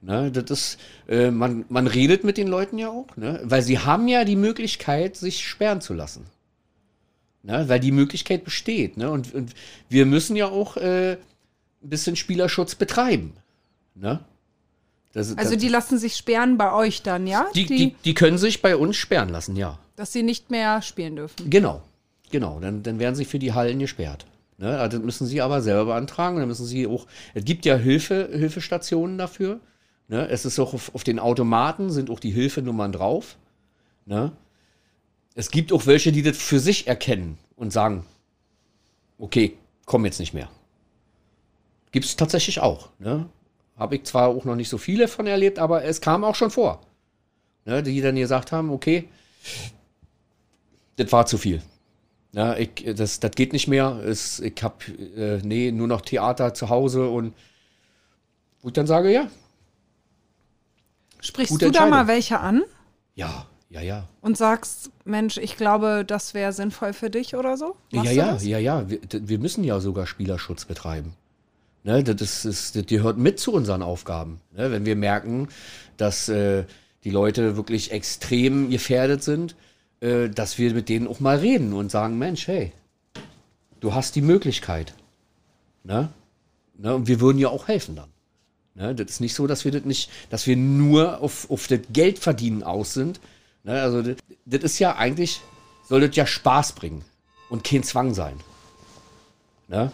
[0.00, 0.78] Ne, das ist,
[1.08, 3.40] äh, man, man redet mit den Leuten ja auch, ne?
[3.42, 6.26] weil sie haben ja die Möglichkeit, sich sperren zu lassen.
[7.42, 7.68] Ne?
[7.68, 8.96] Weil die Möglichkeit besteht.
[8.96, 9.10] Ne?
[9.10, 9.54] Und, und
[9.88, 11.18] wir müssen ja auch äh, ein
[11.80, 13.32] bisschen Spielerschutz betreiben.
[13.96, 14.20] Ne?
[15.12, 17.46] Das, Also das, die lassen sich sperren bei euch dann, ja?
[17.54, 19.78] die, die, die können sich bei uns sperren lassen, ja.
[19.96, 21.48] dass sie nicht mehr spielen dürfen.
[21.50, 21.82] Genau,
[22.30, 22.60] genau.
[22.60, 24.26] Dann, dann werden sie für die Hallen gesperrt.
[24.58, 24.78] Ne?
[24.78, 26.38] Also Das müssen sie aber selber beantragen.
[26.38, 27.06] Dann müssen sie auch.
[27.34, 29.60] Es gibt ja Hilfe, Hilfestationen dafür.
[30.08, 30.28] Ne?
[30.28, 33.36] Es ist auch auf, auf den Automaten sind auch die Hilfenummern drauf.
[34.04, 34.32] Ne?
[35.34, 38.04] Es gibt auch welche, die das für sich erkennen und sagen,
[39.18, 39.56] okay,
[39.86, 40.50] komm jetzt nicht mehr.
[41.92, 42.88] Gibt es tatsächlich auch.
[42.98, 43.26] Ne?
[43.78, 46.50] Habe ich zwar auch noch nicht so viele von erlebt, aber es kam auch schon
[46.50, 46.80] vor.
[47.64, 47.82] Ne?
[47.82, 49.08] Die dann gesagt haben, okay,
[50.96, 51.62] das war zu viel.
[52.32, 54.00] Ja, ich, das, das geht nicht mehr.
[54.04, 54.84] Es, ich habe,
[55.16, 57.34] äh, nee, nur noch Theater zu Hause und
[58.62, 59.28] wo ich dann sage, ja,
[61.20, 62.62] Sprichst du da mal welche an
[63.14, 64.08] ja, ja, ja.
[64.20, 67.76] und sagst, Mensch, ich glaube, das wäre sinnvoll für dich oder so?
[67.90, 68.88] Machst ja, ja, ja, ja.
[68.88, 71.14] Wir, wir müssen ja sogar Spielerschutz betreiben.
[71.84, 74.40] Ne, das, ist, das gehört mit zu unseren Aufgaben.
[74.52, 75.48] Ne, wenn wir merken,
[75.96, 76.64] dass äh,
[77.04, 79.54] die Leute wirklich extrem gefährdet sind,
[80.00, 82.72] äh, dass wir mit denen auch mal reden und sagen, Mensch, hey,
[83.80, 84.94] du hast die Möglichkeit.
[85.84, 86.10] Ne?
[86.76, 88.10] Ne, und wir würden ja auch helfen dann.
[88.74, 91.80] Ne, das ist nicht so, dass wir das nicht, dass wir nur auf, auf das
[91.92, 93.20] Geldverdienen aus sind.
[93.64, 95.40] Ne, also das, das ist ja eigentlich,
[95.88, 97.04] soll das ja Spaß bringen
[97.48, 98.38] und kein Zwang sein.
[99.68, 99.90] Ne?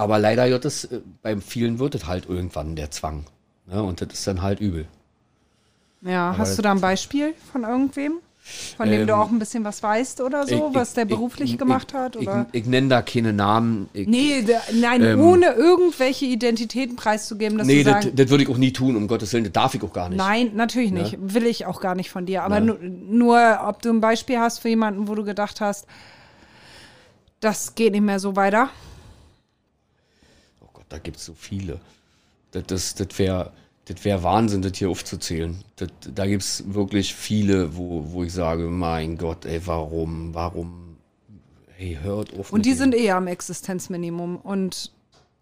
[0.00, 3.24] Aber leider wird es, äh, beim vielen wird es halt irgendwann der Zwang.
[3.66, 3.82] Ne?
[3.82, 4.86] Und das ist dann halt übel.
[6.02, 8.14] Ja, hast das- du da ein Beispiel von irgendwem?
[8.78, 11.10] Von dem du Ähm, auch ein bisschen was weißt oder so, Ich- was der ich-
[11.10, 12.16] beruflich ich- gemacht ich, hat?
[12.16, 12.46] Ich, Oder?
[12.52, 13.90] ich, nenne da keine Namen.
[13.92, 18.72] Nee, da, nein, ähm, ohne irgendwelche Identitäten preiszugeben, dass nee das, würde ich auch nie
[18.72, 20.16] tun, um Gottes Willen, das darf ich auch gar nicht.
[20.16, 21.18] nein, natürlich nicht.
[21.20, 22.42] Will ich auch gar nicht von dir.
[22.42, 22.66] Aber Ne?
[22.66, 25.86] nur, nur, ob du ein Beispiel hast für jemanden, wo du gedacht hast,
[27.40, 28.70] das geht nicht mehr so weiter.
[30.90, 31.80] Da gibt es so viele.
[32.50, 33.52] Das, das, das wäre
[33.86, 35.64] das wär Wahnsinn, das hier aufzuzählen.
[35.76, 40.96] Das, da gibt es wirklich viele, wo, wo ich sage, mein Gott, ey, warum, warum,
[41.76, 42.52] hey, hört auf.
[42.52, 44.36] Und die sind eher am Existenzminimum.
[44.36, 44.92] Und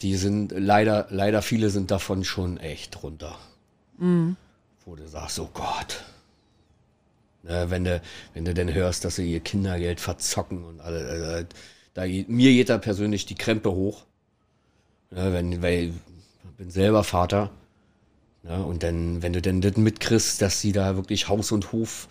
[0.00, 3.38] Die sind leider, leider viele sind davon schon echt runter.
[4.86, 6.04] Wo du sagst, oh Gott.
[7.42, 8.00] Ne, wenn, du,
[8.34, 11.44] wenn du denn hörst, dass sie ihr Kindergeld verzocken und alle, äh,
[11.94, 14.04] da geht, mir geht da persönlich die Krempe hoch.
[15.10, 17.50] Ne, wenn, weil ich bin selber Vater.
[18.42, 22.08] Ne, und dann, wenn du denn das mitkriegst, dass sie da wirklich Haus und Hof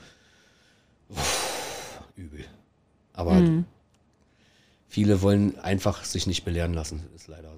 [1.09, 2.45] uff, übel.
[3.13, 3.41] Aber
[4.87, 7.56] viele wollen einfach sich nicht belehren lassen, ist leider.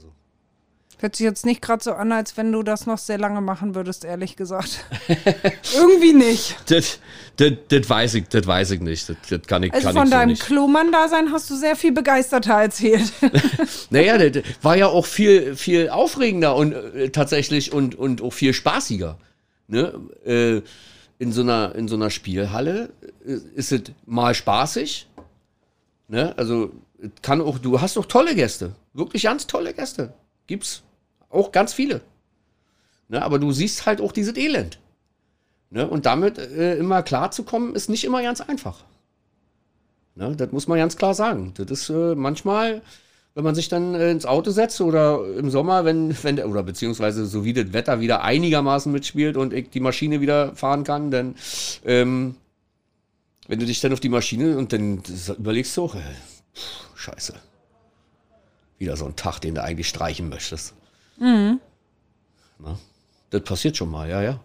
[1.02, 3.74] Hört sich jetzt nicht gerade so an, als wenn du das noch sehr lange machen
[3.74, 4.86] würdest, ehrlich gesagt.
[5.76, 6.58] Irgendwie nicht.
[6.68, 7.00] Das,
[7.38, 9.10] das, das weiß ich, das weiß ich nicht.
[9.10, 10.44] Das, das kann ich, Also kann von ich so deinem nicht.
[10.44, 13.12] Klomann-Dasein hast du sehr viel begeisterter erzählt.
[13.92, 18.54] Naja, das war ja auch viel, viel aufregender und äh, tatsächlich und, und auch viel
[18.54, 19.18] spaßiger.
[19.68, 19.94] Ne?
[20.26, 20.62] Äh,
[21.18, 22.92] in, so einer, in so einer Spielhalle
[23.26, 25.08] äh, ist es mal spaßig.
[26.08, 26.38] Ne?
[26.38, 26.72] Also
[27.22, 28.76] kann auch, du hast auch tolle Gäste.
[28.94, 30.14] Wirklich ganz tolle Gäste.
[30.48, 30.84] Gibt's
[31.30, 32.02] auch ganz viele.
[33.10, 33.22] Ne?
[33.22, 34.80] Aber du siehst halt auch dieses Elend.
[35.72, 35.88] Ne?
[35.88, 38.84] Und damit äh, immer klar zu kommen, ist nicht immer ganz einfach.
[40.16, 40.36] Ne?
[40.36, 41.54] Das muss man ganz klar sagen.
[41.56, 42.82] Das ist äh, manchmal,
[43.36, 47.26] wenn man sich dann äh, ins Auto setzt oder im Sommer, wenn, wenn, oder beziehungsweise
[47.26, 51.36] so wie das Wetter wieder einigermaßen mitspielt und ich die Maschine wieder fahren kann, dann,
[51.86, 52.36] ähm,
[53.48, 55.02] wenn du dich dann auf die Maschine und dann
[55.38, 56.00] überlegst du auch, äh,
[56.56, 57.34] pff, scheiße.
[58.78, 60.74] Wieder so ein Tag, den du eigentlich streichen möchtest.
[62.60, 62.78] Ne?
[63.30, 64.40] Das passiert schon mal, ja, ja.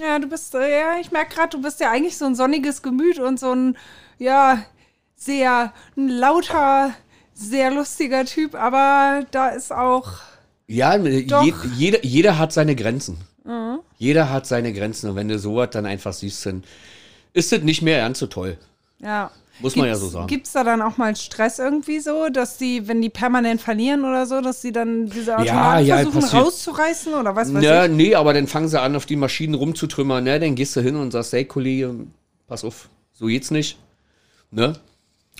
[0.00, 2.82] Ja, du bist, äh, ja, ich merke gerade, du bist ja eigentlich so ein sonniges
[2.82, 3.78] Gemüt und so ein,
[4.18, 4.62] ja,
[5.14, 6.94] sehr ein lauter,
[7.32, 10.18] sehr lustiger Typ, aber da ist auch.
[10.66, 11.44] Ja, Doch.
[11.44, 13.18] je, jeder, jeder hat seine Grenzen.
[13.98, 15.10] Jeder hat seine Grenzen.
[15.10, 16.64] Und wenn du sowas dann einfach siehst, dann
[17.32, 18.58] ist das nicht mehr ganz so toll.
[18.98, 19.30] Ja.
[19.58, 20.26] Muss man ja so sagen.
[20.26, 24.04] Gibt es da dann auch mal Stress irgendwie so, dass die, wenn die permanent verlieren
[24.04, 26.42] oder so, dass sie dann diese Automaten ja, versuchen passiert.
[26.44, 27.90] rauszureißen oder was weiß Ja, ich?
[27.92, 30.24] nee, aber dann fangen sie an, auf die Maschinen rumzutrümmern.
[30.24, 30.38] Ne?
[30.38, 31.94] Dann gehst du hin und sagst, hey Kollege,
[32.46, 33.78] pass auf, so geht's nicht.
[34.50, 34.74] Ne?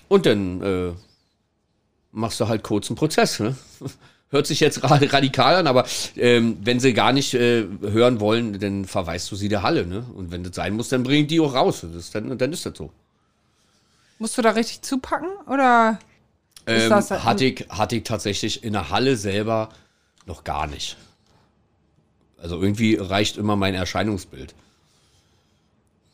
[0.09, 0.93] Und dann äh,
[2.13, 3.41] machst du halt kurz einen Prozess.
[3.41, 3.55] Ne?
[4.31, 5.85] Hört sich jetzt ra- radikal an, aber
[6.17, 9.87] ähm, wenn sie gar nicht äh, hören wollen, dann verweist du sie der Halle.
[9.87, 10.05] Ne?
[10.15, 11.83] Und wenn das sein muss, dann bring ich die auch raus.
[11.83, 12.91] Das ist dann, dann ist das so.
[14.19, 15.99] Musst du da richtig zupacken oder?
[16.67, 19.69] Ist Ähm, das- hatte, ich, hatte ich tatsächlich in der Halle selber
[20.27, 20.97] noch gar nicht.
[22.39, 24.55] Also irgendwie reicht immer mein Erscheinungsbild.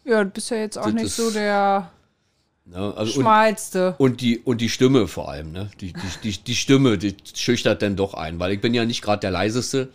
[0.04, 1.90] Ja, du bist ja jetzt auch Das nicht so der
[2.64, 2.94] Ne?
[2.96, 3.94] Also, und, schmalste.
[3.98, 5.50] und, die, und die Stimme vor allem.
[5.50, 5.70] Ne?
[5.80, 9.02] Die, die, die, die Stimme, die schüchtert dann doch ein, weil ich bin ja nicht
[9.02, 9.88] gerade der leiseste.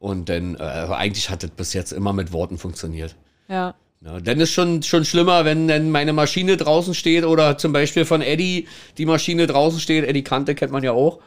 [0.00, 3.14] Und dann, äh, eigentlich hat das bis jetzt immer mit Worten funktioniert.
[3.48, 3.74] Ja.
[4.06, 8.04] Ja, dann ist schon, schon schlimmer, wenn dann meine Maschine draußen steht oder zum Beispiel
[8.04, 10.04] von Eddie die Maschine draußen steht.
[10.04, 11.18] Eddie Kante kennt man ja auch.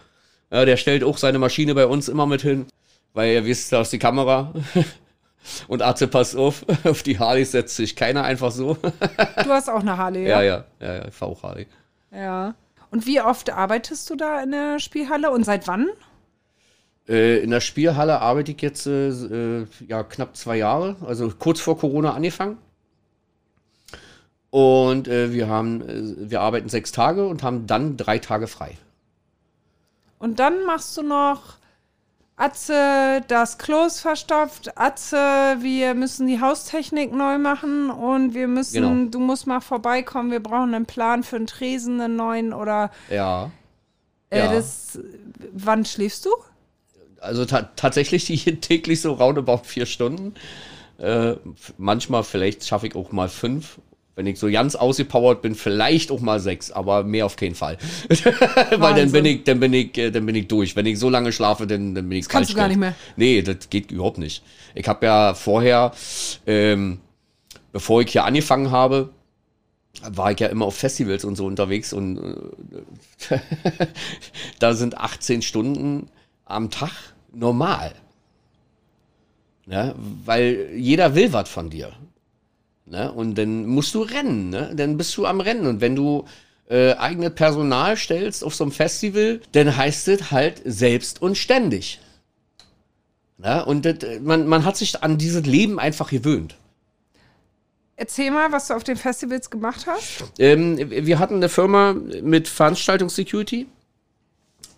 [0.50, 2.68] Ja, der stellt auch seine Maschine bei uns immer mit hin,
[3.14, 4.54] weil ihr wisst, da ist die Kamera.
[5.68, 8.78] Und Atze, passt auf, auf die Harley setzt sich keiner einfach so.
[9.44, 10.64] Du hast auch eine Harley, Ja, ja?
[10.80, 11.68] ja, ja, ich fahr auch Harley.
[12.14, 12.56] Ja.
[12.92, 15.88] Und wie oft arbeitest du da in der Spielhalle und seit wann?
[17.10, 21.60] Äh, in der Spielhalle arbeite ich jetzt äh, äh, ja, knapp zwei Jahre, also kurz
[21.60, 22.58] vor Corona angefangen.
[24.52, 28.78] Und äh, wir haben, äh, wir arbeiten sechs Tage und haben dann drei Tage frei.
[30.18, 31.58] Und dann machst du noch
[32.36, 35.18] Atze, das Klo ist verstopft, Atze,
[35.60, 39.10] wir müssen die Haustechnik neu machen und wir müssen, Genau.
[39.12, 43.52] du musst mal vorbeikommen, wir brauchen einen Plan für einen Tresen, einen neuen oder Ja.
[44.30, 44.54] äh, Ja.
[44.54, 45.00] das,
[45.52, 46.30] wann schläfst du?
[47.20, 50.34] Also ta tatsächlich die täglich so roundabout vier Stunden.
[50.98, 51.36] Äh,
[51.78, 53.80] manchmal vielleicht schaffe ich auch mal fünf.
[54.20, 57.78] Wenn ich so ganz ausgepowert bin, vielleicht auch mal sechs, aber mehr auf keinen Fall.
[58.76, 60.76] Weil dann bin ich, dann bin ich, äh, dann bin ich durch.
[60.76, 62.96] Wenn ich so lange schlafe, dann, dann bin ich kannst du gar nicht mehr.
[63.16, 64.44] Nee, das geht überhaupt nicht.
[64.76, 65.94] Ich habe ja vorher,
[66.46, 67.00] ähm,
[67.72, 69.12] bevor ich hier angefangen habe,
[70.02, 72.18] war ich ja immer auf Festivals und so unterwegs und
[73.30, 73.40] äh,
[74.60, 76.10] da sind 18 Stunden
[76.44, 76.92] am Tag
[77.32, 77.94] normal.
[79.66, 79.96] Ne?
[80.26, 81.94] Weil jeder will was von dir.
[82.90, 83.12] Ne?
[83.12, 84.72] Und dann musst du rennen, ne?
[84.76, 85.68] dann bist du am Rennen.
[85.68, 86.26] Und wenn du
[86.70, 92.00] äh, eigenes Personal stellst auf so einem Festival, dann heißt es halt selbst und ständig.
[93.38, 93.64] Ne?
[93.66, 96.56] Und das, äh, man, man hat sich an dieses Leben einfach gewöhnt.
[97.96, 100.24] Erzähl mal, was du auf den Festivals gemacht hast.
[100.40, 103.68] Ähm, wir hatten eine Firma mit Veranstaltungssecurity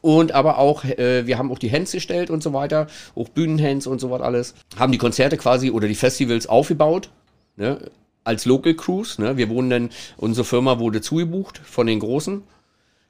[0.01, 3.85] und aber auch, äh, wir haben auch die Hands gestellt und so weiter, auch Bühnenhands
[3.85, 4.55] und so was alles.
[4.75, 7.11] Haben die Konzerte quasi oder die Festivals aufgebaut,
[7.57, 7.91] ne,
[8.23, 9.19] als Local Crews.
[9.19, 9.37] Ne.
[9.37, 12.43] Wir wurden dann, unsere Firma wurde zugebucht von den Großen.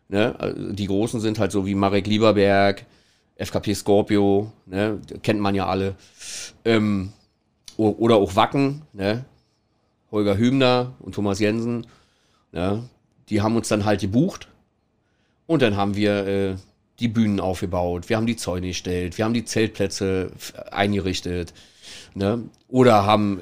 [0.10, 0.36] Ne.
[0.40, 2.86] Also Die Großen sind halt so wie Marek Lieberberg,
[3.36, 5.96] FKP Scorpio, ne, kennt man ja alle.
[6.64, 7.12] Ähm,
[7.78, 9.26] oder auch Wacken, ne.
[10.12, 11.88] Holger Hübner und Thomas Jensen,
[12.52, 12.84] ne,
[13.30, 14.50] die haben uns dann halt gebucht
[15.48, 16.56] und dann haben wir äh,
[17.00, 20.32] die Bühnen aufgebaut, wir haben die Zäune gestellt, wir haben die Zeltplätze
[20.70, 21.54] eingerichtet,
[22.14, 23.42] ne, oder haben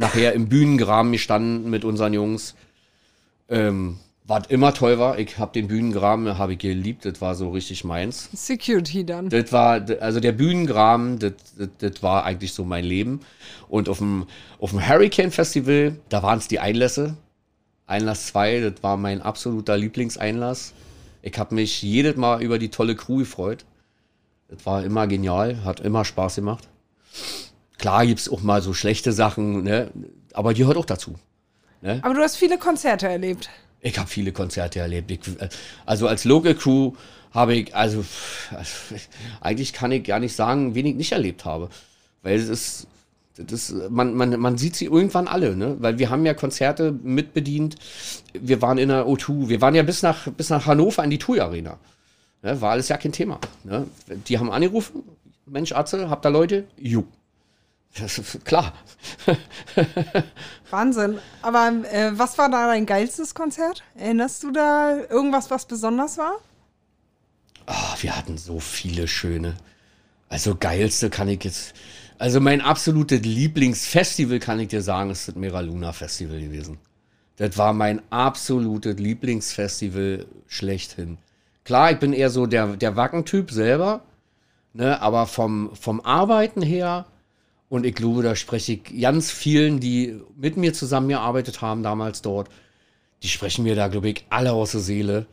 [0.00, 2.54] nachher im Bühnengraben gestanden mit unseren Jungs,
[3.50, 5.18] ähm, was immer toll war.
[5.18, 8.30] Ich habe den Bühnengraben, habe ich geliebt, das war so richtig meins.
[8.32, 9.28] Security dann.
[9.28, 13.20] Das war, also der Bühnengraben, das, das, das war eigentlich so mein Leben.
[13.68, 14.26] Und auf dem,
[14.58, 17.16] auf dem Hurricane Festival, da waren es die Einlässe.
[17.86, 20.72] Einlass 2, das war mein absoluter Lieblingseinlass.
[21.22, 23.66] Ich habe mich jedes Mal über die tolle Crew gefreut.
[24.48, 26.68] Das war immer genial, hat immer Spaß gemacht.
[27.80, 29.90] Klar gibt's auch mal so schlechte Sachen, ne?
[30.34, 31.14] aber die hört auch dazu.
[32.02, 33.48] Aber du hast viele Konzerte erlebt.
[33.80, 35.10] Ich habe viele Konzerte erlebt.
[35.10, 35.20] Ich,
[35.86, 36.92] also als Local Crew
[37.32, 38.04] habe ich, also
[39.40, 41.70] eigentlich kann ich gar nicht sagen, wen ich nicht erlebt habe.
[42.22, 42.86] Weil es ist,
[43.38, 45.76] das man, man, man sieht sie irgendwann alle, ne?
[45.78, 47.76] Weil wir haben ja Konzerte mitbedient.
[48.34, 51.18] Wir waren in der O2, wir waren ja bis nach, bis nach Hannover in die
[51.18, 51.78] TUI Arena.
[52.42, 52.60] Ne?
[52.60, 53.40] War alles ja kein Thema.
[53.64, 53.86] Ne?
[54.28, 55.02] Die haben angerufen,
[55.46, 56.64] Mensch, Atze, habt ihr Leute?
[56.76, 57.04] Jo.
[57.98, 58.72] Das ist klar.
[60.70, 61.18] Wahnsinn.
[61.42, 63.82] Aber äh, was war da dein geilstes Konzert?
[63.96, 66.34] Erinnerst du da irgendwas, was besonders war?
[67.66, 69.56] Ah, wir hatten so viele schöne.
[70.28, 71.74] Also geilste kann ich jetzt.
[72.18, 76.78] Also mein absolutes Lieblingsfestival, kann ich dir sagen, ist das Mera Luna Festival gewesen.
[77.36, 81.18] Das war mein absolutes Lieblingsfestival schlechthin.
[81.64, 84.02] Klar, ich bin eher so der, der Wackentyp selber,
[84.74, 87.06] ne, aber vom, vom Arbeiten her,
[87.70, 92.48] und ich glaube, da spreche ich ganz vielen, die mit mir zusammengearbeitet haben damals dort,
[93.22, 95.26] die sprechen mir da, glaube ich, alle aus der Seele.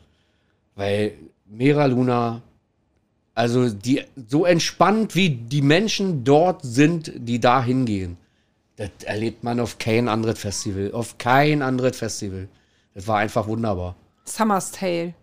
[0.75, 1.13] Weil
[1.47, 2.43] Mera Luna,
[3.33, 8.17] also die so entspannt wie die Menschen dort sind, die da hingehen,
[8.75, 10.91] das erlebt man auf kein anderes Festival.
[10.93, 12.47] Auf kein anderes Festival.
[12.93, 13.95] Das war einfach wunderbar.
[14.25, 15.15] Summer's Tale.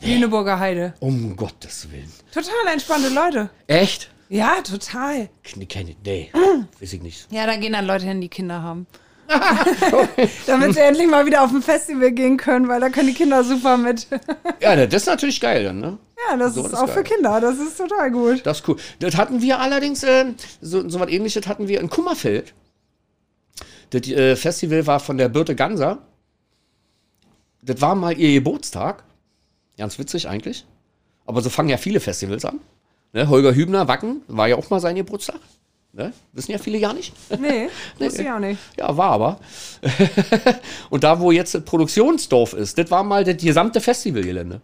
[0.00, 0.94] Lüneburger Heide.
[0.98, 2.12] Um Gottes Willen.
[2.32, 3.48] Total entspannte Leute.
[3.68, 4.10] Echt?
[4.28, 5.28] Ja, total.
[5.54, 6.30] Nee, keine, nee,
[6.80, 7.30] weiß ich nicht.
[7.30, 8.86] Ja, da gehen dann Leute hin, die Kinder haben.
[10.46, 13.42] Damit sie endlich mal wieder auf ein Festival gehen können, weil da können die Kinder
[13.44, 14.06] super mit.
[14.60, 15.98] Ja, das ist natürlich geil dann, ne?
[16.30, 17.14] Ja, das So, ist das auch ist für geil.
[17.14, 17.40] Kinder.
[17.40, 18.46] Das ist total gut.
[18.46, 18.76] Das ist cool.
[19.00, 20.26] Das hatten wir allerdings, äh,
[20.60, 22.54] so, so was ähnliches hatten wir in Kummerfeld.
[23.90, 25.98] Das äh, Festival war von der Birte Ganser.
[27.62, 29.04] Das war mal ihr Geburtstag.
[29.76, 30.64] Ganz witzig eigentlich.
[31.26, 32.60] Aber so fangen ja viele Festivals an.
[33.16, 33.30] Ne?
[33.30, 35.40] Holger Hübner, Wacken, war ja auch mal sein Geburtstag.
[35.94, 36.12] Ne?
[36.34, 37.14] Wissen ja viele gar nicht.
[37.40, 38.60] Nee, wusste ich auch nicht.
[38.76, 39.40] Ja, war aber.
[40.90, 44.60] Und da, wo jetzt das Produktionsdorf ist, das war mal das gesamte Festivalgelände.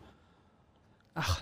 [1.15, 1.41] Ach.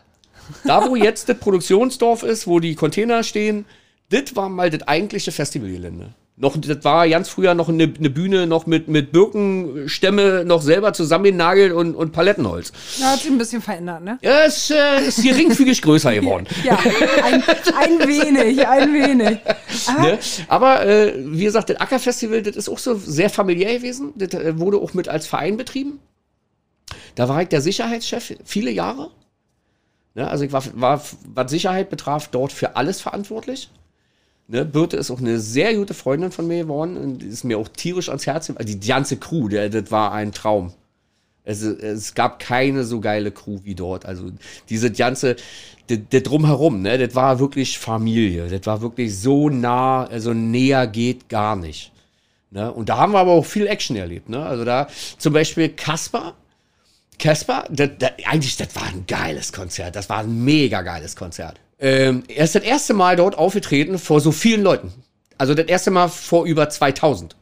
[0.63, 3.65] Da, wo jetzt das Produktionsdorf ist, wo die Container stehen,
[4.11, 6.15] das war mal das eigentliche Festivalgelände.
[6.41, 10.95] Noch, das war ganz früher noch eine, eine Bühne noch mit, mit Birkenstämme noch selber
[10.95, 12.73] zusammengenagelt und, und Palettenholz.
[12.99, 14.19] Da hat sich ein bisschen verändert, ne?
[14.23, 16.47] Ja, es äh, ist geringfügig größer geworden.
[16.65, 16.79] Ja,
[17.23, 19.39] ein, ein wenig, ein wenig.
[19.87, 20.19] Aber Ne?
[20.49, 24.15] Aber äh, wie gesagt, das Ackerfestival, das ist auch so sehr familiär gewesen.
[24.17, 26.01] Das äh, wurde auch mit als Verein betrieben.
[27.17, 29.11] Da war ich der Sicherheitschef viele Jahre.
[30.15, 30.27] Ne?
[30.27, 31.03] Also ich war, war,
[31.35, 33.69] was Sicherheit betraf, dort für alles verantwortlich.
[34.51, 34.65] Ne?
[34.65, 38.09] Birte ist auch eine sehr gute Freundin von mir geworden und ist mir auch tierisch
[38.09, 38.49] ans Herz.
[38.49, 38.67] gegangen.
[38.67, 40.73] Die ganze Crew, der, das war ein Traum.
[41.45, 44.07] Es, es gab keine so geile Crew wie dort.
[44.07, 44.31] Also
[44.69, 45.37] diese ganze,
[45.87, 48.49] das, drumherum, ne, das war wirklich Familie.
[48.49, 51.93] Das war wirklich so nah, also näher geht gar nicht.
[52.51, 52.73] Ne?
[52.73, 54.29] Und da haben wir aber auch viel Action erlebt.
[54.29, 54.45] Ne?
[54.45, 54.89] Also da
[55.19, 56.35] zum Beispiel Kasper.
[57.21, 57.67] Kasper,
[58.25, 59.95] eigentlich, das war ein geiles Konzert.
[59.95, 61.61] Das war ein mega geiles Konzert.
[61.81, 64.93] Ähm, er ist das erste Mal dort aufgetreten vor so vielen Leuten.
[65.39, 67.35] Also das erste Mal vor über 2000.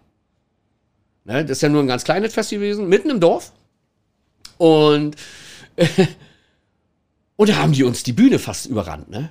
[1.25, 1.45] Ne?
[1.45, 3.53] Das ist ja nur ein ganz kleines Festival gewesen, mitten im Dorf.
[4.57, 5.17] Und,
[7.37, 9.31] und da haben die uns die Bühne fast überrannt, ne?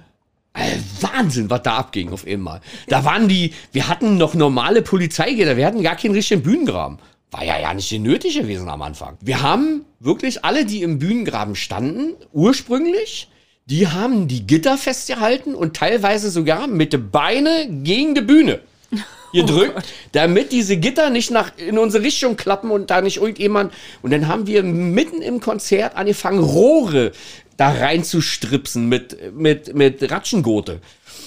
[0.53, 2.61] Äh, Wahnsinn, was da abging auf einmal.
[2.87, 6.97] Da waren die, wir hatten noch normale Polizeigitter, wir hatten gar keinen richtigen Bühnengraben.
[7.31, 9.17] War ja ja nicht nötig gewesen am Anfang.
[9.21, 13.29] Wir haben wirklich alle, die im Bühnengraben standen, ursprünglich,
[13.69, 18.61] die haben die Gitter festgehalten und teilweise sogar mit den Beine gegen die Bühne
[19.33, 23.73] gedrückt, damit diese Gitter nicht nach in unsere Richtung klappen und da nicht irgendjemand.
[24.01, 27.11] Und dann haben wir mitten im Konzert angefangen, Rohre
[27.57, 30.79] da reinzustripsen mit, mit, mit Ratschengurte,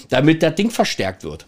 [0.08, 1.44] damit das Ding verstärkt wird.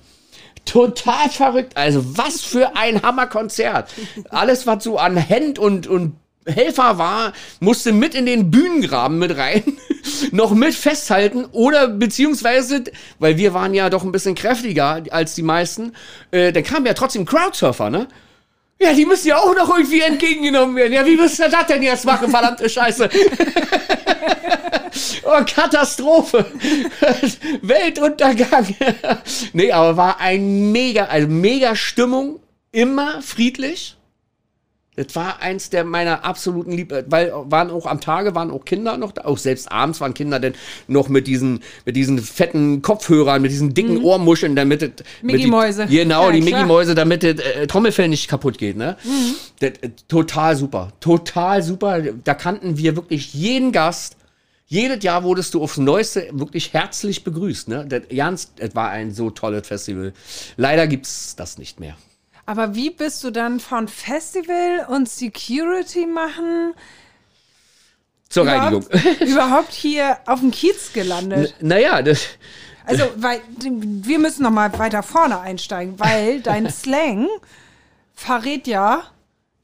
[0.65, 1.77] Total verrückt.
[1.77, 3.93] Also, was für ein Hammerkonzert.
[4.29, 6.17] Alles, was so an Hand und, und
[6.47, 9.63] Helfer war, musste mit in den Bühnengraben mit rein,
[10.33, 12.85] noch mit festhalten oder beziehungsweise,
[13.19, 15.93] weil wir waren ja doch ein bisschen kräftiger als die meisten,
[16.31, 18.09] äh, dann kamen ja trotzdem Crowdsurfer, ne?
[18.81, 20.93] Ja, die müssen ja auch noch irgendwie entgegengenommen werden.
[20.93, 23.09] Ja, wie müsst ihr das denn jetzt machen, verdammte Scheiße?
[25.23, 26.47] oh, Katastrophe.
[27.63, 28.75] Weltuntergang.
[29.53, 32.41] nee, aber war ein mega, also mega Stimmung,
[32.73, 33.97] immer friedlich.
[34.95, 38.99] Das war eins der meiner absoluten Lieb, weil waren auch am Tage waren auch Kinder
[38.99, 40.53] noch da, auch selbst abends waren Kinder denn
[40.87, 44.91] noch mit diesen mit diesen fetten Kopfhörern, mit diesen dicken Ohrmuscheln, damit das-
[45.23, 45.87] mit die- Mickey-Mäuse.
[45.87, 46.59] Genau, Ja, die klar.
[46.61, 48.99] Mickey Mäuse, damit das äh, Trommelfell nicht kaputt geht, ne?
[49.61, 52.03] Das, äh, total super, total super.
[52.03, 54.17] Da kannten wir wirklich jeden Gast.
[54.67, 57.87] Jedes Jahr wurdest du aufs Neueste wirklich herzlich begrüßt, ne?
[57.89, 60.13] Das, ganz, das war ein so tolles Festival.
[60.59, 61.97] Leider gibt's das nicht mehr.
[62.47, 66.75] Aber wie bist du dann von Festival und Security machen
[68.29, 68.83] Zur Reinigung.
[68.83, 71.55] überhaupt, überhaupt hier auf dem Kiez gelandet?
[71.61, 72.23] Naja, das,
[72.85, 77.29] Also, weil wir müssen noch mal weiter vorne einsteigen, weil dein Slang
[78.15, 79.05] verrät ja,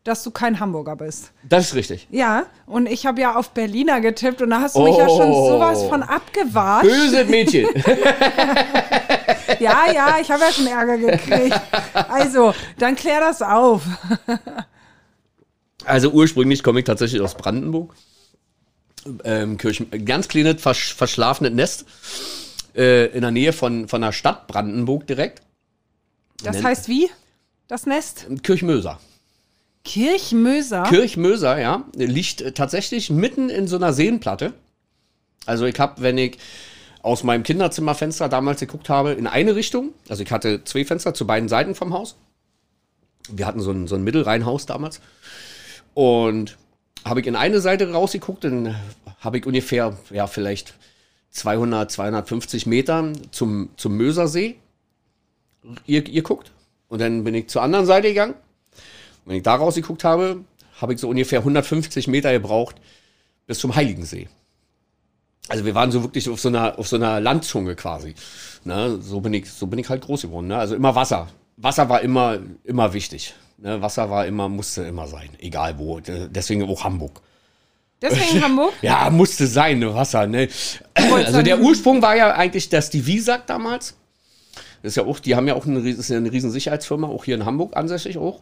[0.04, 1.32] dass du kein Hamburger bist.
[1.42, 2.06] das ist richtig.
[2.10, 5.30] Ja, und ich habe ja auf Berliner getippt und da hast du mich ja schon
[5.32, 5.48] Oh.
[5.50, 6.88] sowas von abgewatscht.
[6.88, 7.66] Böse Mädchen.
[9.60, 11.60] Ja, ja, ich habe ja schon Ärger gekriegt.
[11.94, 13.82] Also, dann klär das auf.
[15.84, 17.94] Also ursprünglich komme ich tatsächlich aus Brandenburg.
[19.24, 21.84] Ähm, Kirchen, ganz kleines, versch verschlafenes Nest.
[22.74, 25.42] Äh, in der Nähe von, von der Stadt Brandenburg direkt.
[26.42, 27.08] Das Nennt- heißt wie?
[27.68, 28.26] Das Nest?
[28.42, 28.98] Kirchmöser.
[29.84, 30.82] Kirchmöser.
[30.84, 34.52] Kirchmöser, ja, liegt tatsächlich mitten in so einer Seenplatte.
[35.46, 36.38] Also ich habe, wenn ich
[37.02, 41.26] aus meinem Kinderzimmerfenster damals geguckt habe, in eine Richtung, also ich hatte zwei Fenster zu
[41.26, 42.16] beiden Seiten vom Haus.
[43.30, 45.00] Wir hatten so ein, so ein Mittelreihenhaus damals.
[45.94, 46.56] Und
[47.04, 48.76] habe ich in eine Seite rausgeguckt, dann
[49.20, 50.74] habe ich ungefähr, ja, vielleicht
[51.30, 54.56] 200, 250 Meter zum, zum Mösersee
[55.86, 56.52] ihr, ihr guckt.
[56.88, 58.34] Und dann bin ich zur anderen Seite gegangen.
[59.24, 60.44] Wenn ich da rausgeguckt habe,
[60.80, 62.76] habe ich so ungefähr 150 Meter gebraucht
[63.46, 64.28] bis zum Heiligensee.
[65.48, 68.14] Also wir waren so wirklich auf so einer, auf so einer Landzunge quasi.
[68.64, 68.98] Ne?
[69.00, 70.48] So, bin ich, so bin ich halt groß geworden.
[70.48, 70.56] Ne?
[70.58, 71.28] Also immer Wasser.
[71.56, 73.34] Wasser war immer, immer wichtig.
[73.56, 73.80] Ne?
[73.80, 75.30] Wasser war immer, musste immer sein.
[75.38, 76.00] Egal wo.
[76.00, 77.20] De- Deswegen auch Hamburg.
[78.02, 78.72] Deswegen Hamburg?
[78.82, 80.26] Ja, musste sein, ne, Wasser.
[80.26, 80.48] Ne?
[80.94, 83.94] Also der Ursprung war ja eigentlich, dass die Visak damals,
[84.82, 87.24] das ist ja auch, die haben ja auch eine, ist ja eine riesen Sicherheitsfirma, auch
[87.24, 88.40] hier in Hamburg ansässig auch.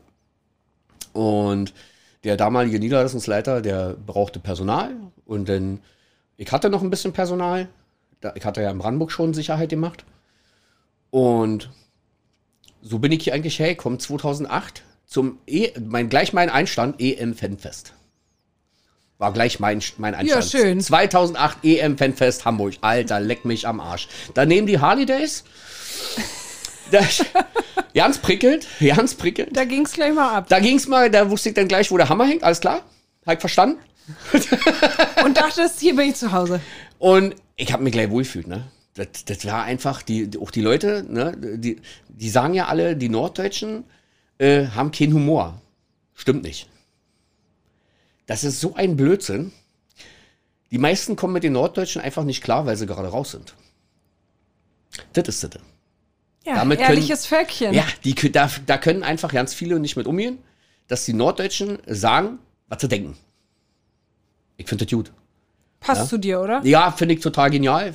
[1.13, 1.73] Und
[2.25, 4.95] der damalige Niederlassungsleiter, der brauchte Personal
[5.25, 5.81] und dann,
[6.37, 7.69] ich hatte noch ein bisschen Personal.
[8.35, 10.05] Ich hatte ja in Brandenburg schon Sicherheit gemacht.
[11.11, 11.71] Und
[12.83, 17.93] so bin ich hier eigentlich hergekommen, 2008, zum e mein, gleich mein Einstand, EM-Fanfest.
[19.19, 20.45] War gleich mein, mein Einstand.
[20.45, 20.81] schön.
[20.81, 22.75] 2008 EM-Fanfest Hamburg.
[22.83, 24.09] Alter, leck mich am Arsch.
[24.35, 25.45] Daneben die Harley Days.
[26.91, 27.25] Das,
[27.95, 29.57] ganz prickelnd, ganz prickelnd.
[29.57, 30.49] Da ging es gleich mal ab.
[30.49, 32.83] Da ging's mal, da wusste ich dann gleich, wo der Hammer hängt, alles klar.
[33.25, 33.81] Hab ich verstanden.
[35.25, 36.61] Und dachtest, hier bin ich zu Hause.
[36.99, 38.67] Und ich habe mich gleich wohlgefühlt, ne?
[38.95, 43.11] Das, das war einfach, die, auch die Leute, ne, die, die sagen ja alle, die
[43.11, 43.85] Norddeutschen
[44.39, 45.61] äh, haben keinen Humor.
[46.15, 46.69] Stimmt nicht.
[48.25, 49.53] Das ist so ein Blödsinn.
[50.71, 53.55] Die meisten kommen mit den Norddeutschen einfach nicht klar, weil sie gerade raus sind.
[55.13, 55.51] Das ist das.
[56.45, 57.75] Ja, Damit können- ehrliches Völkchen.
[57.75, 60.39] Ja, die, da, da können einfach ganz viele nicht mit umgehen,
[60.89, 62.39] dass die Norddeutschen sagen,
[62.69, 63.17] was sie denken.
[64.57, 65.13] Ich finde das gut.
[65.81, 66.61] Passt zu dir, oder?
[66.65, 67.93] Ja, finde ich total genial.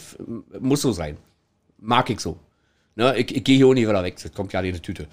[0.60, 1.18] Muss so sein.
[1.80, 2.38] Mag ich so.
[2.96, 4.18] Ne, ich ich gehe hier auch nie wieder weg.
[4.22, 5.08] Das kommt ja in die Tüte.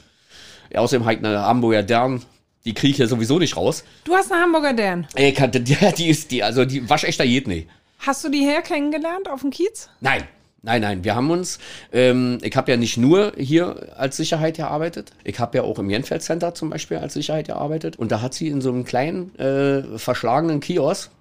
[0.72, 2.22] Ja, außerdem halt eine Hamburger Dern.
[2.64, 3.84] Die kriege ich ja sowieso nicht raus.
[4.04, 5.06] Du hast eine Hamburger Dern.
[5.14, 5.62] Ey, kann- die,
[5.96, 7.68] die ist die, also die waschechter geht nicht.
[8.00, 9.88] Hast du die her kennengelernt auf dem Kiez?
[10.00, 10.24] Nein.
[10.60, 11.60] Nein, nein, wir haben uns,
[11.92, 15.88] ähm, ich habe ja nicht nur hier als Sicherheit gearbeitet, ich habe ja auch im
[15.88, 19.32] Jenfeld Center zum Beispiel als Sicherheit gearbeitet und da hat sie in so einem kleinen,
[19.38, 21.12] äh, verschlagenen Kiosk,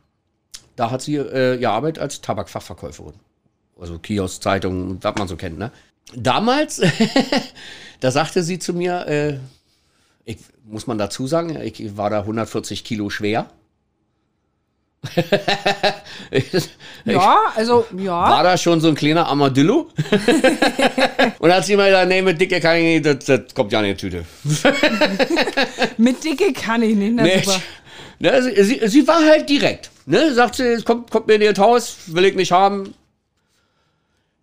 [0.78, 3.16] da hat sie äh, gearbeitet als Tabakfachverkäuferin.
[3.80, 5.72] Also Kiosk, Zeitung, was man so kennt, ne?
[6.16, 6.82] Damals,
[8.00, 9.38] da sagte sie zu mir, äh,
[10.24, 13.50] ich, muss man dazu sagen, ich war da 140 Kilo schwer.
[17.06, 18.12] Ja, also, ja.
[18.12, 19.90] war da schon so ein kleiner Armadillo.
[21.40, 23.80] und hat sie mal gesagt, nee, mit dicke kann ich nicht, das, das kommt ja
[23.80, 24.26] in die Tüte.
[25.98, 27.14] Mit Dicke kann ich nicht.
[27.16, 27.62] Na, Nee, super.
[28.20, 29.90] ne, sie, sie, sie war halt direkt.
[30.10, 32.94] Ne, sagt sie, kommt, kommt mir in ihr Haus, will ich nicht haben.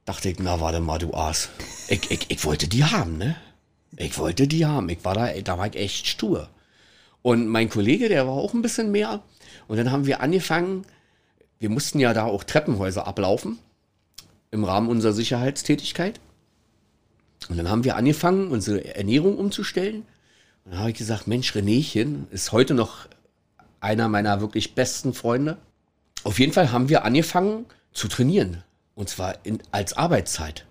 [0.04, 1.48] Dachte ich, na warte mal, du Aas.
[1.88, 3.34] Ich, ich, ich wollte die haben, ne?
[3.96, 4.90] Ich wollte die haben.
[4.90, 6.50] Ich war da, da war ich echt stur.
[7.22, 9.22] Und mein Kollege, der war auch ein bisschen mehr.
[9.66, 10.84] Und dann haben wir angefangen,
[11.58, 13.58] wir mussten ja da auch Treppenhäuser ablaufen
[14.50, 16.20] im Rahmen unserer Sicherheitstätigkeit.
[17.48, 20.04] Und dann haben wir angefangen, unsere Ernährung umzustellen.
[20.66, 23.08] Und dann habe ich gesagt, Mensch, Renéchen ist heute noch
[23.84, 25.58] einer meiner wirklich besten Freunde.
[26.24, 28.64] Auf jeden Fall haben wir angefangen zu trainieren.
[28.94, 30.64] Und zwar in, als Arbeitszeit.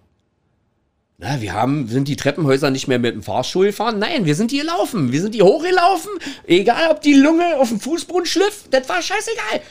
[1.19, 3.99] Na, wir haben, sind die Treppenhäuser nicht mehr mit dem Fahrstuhl gefahren.
[3.99, 5.11] Nein, wir sind die gelaufen.
[5.11, 6.11] Wir sind die hochgelaufen.
[6.47, 8.65] Egal, ob die Lunge auf dem Fußboden schliff.
[8.71, 9.61] Das war scheißegal.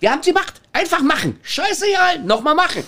[0.00, 0.60] Wir haben sie gemacht.
[0.72, 1.38] Einfach machen.
[1.42, 2.20] Scheißegal.
[2.20, 2.84] Nochmal machen.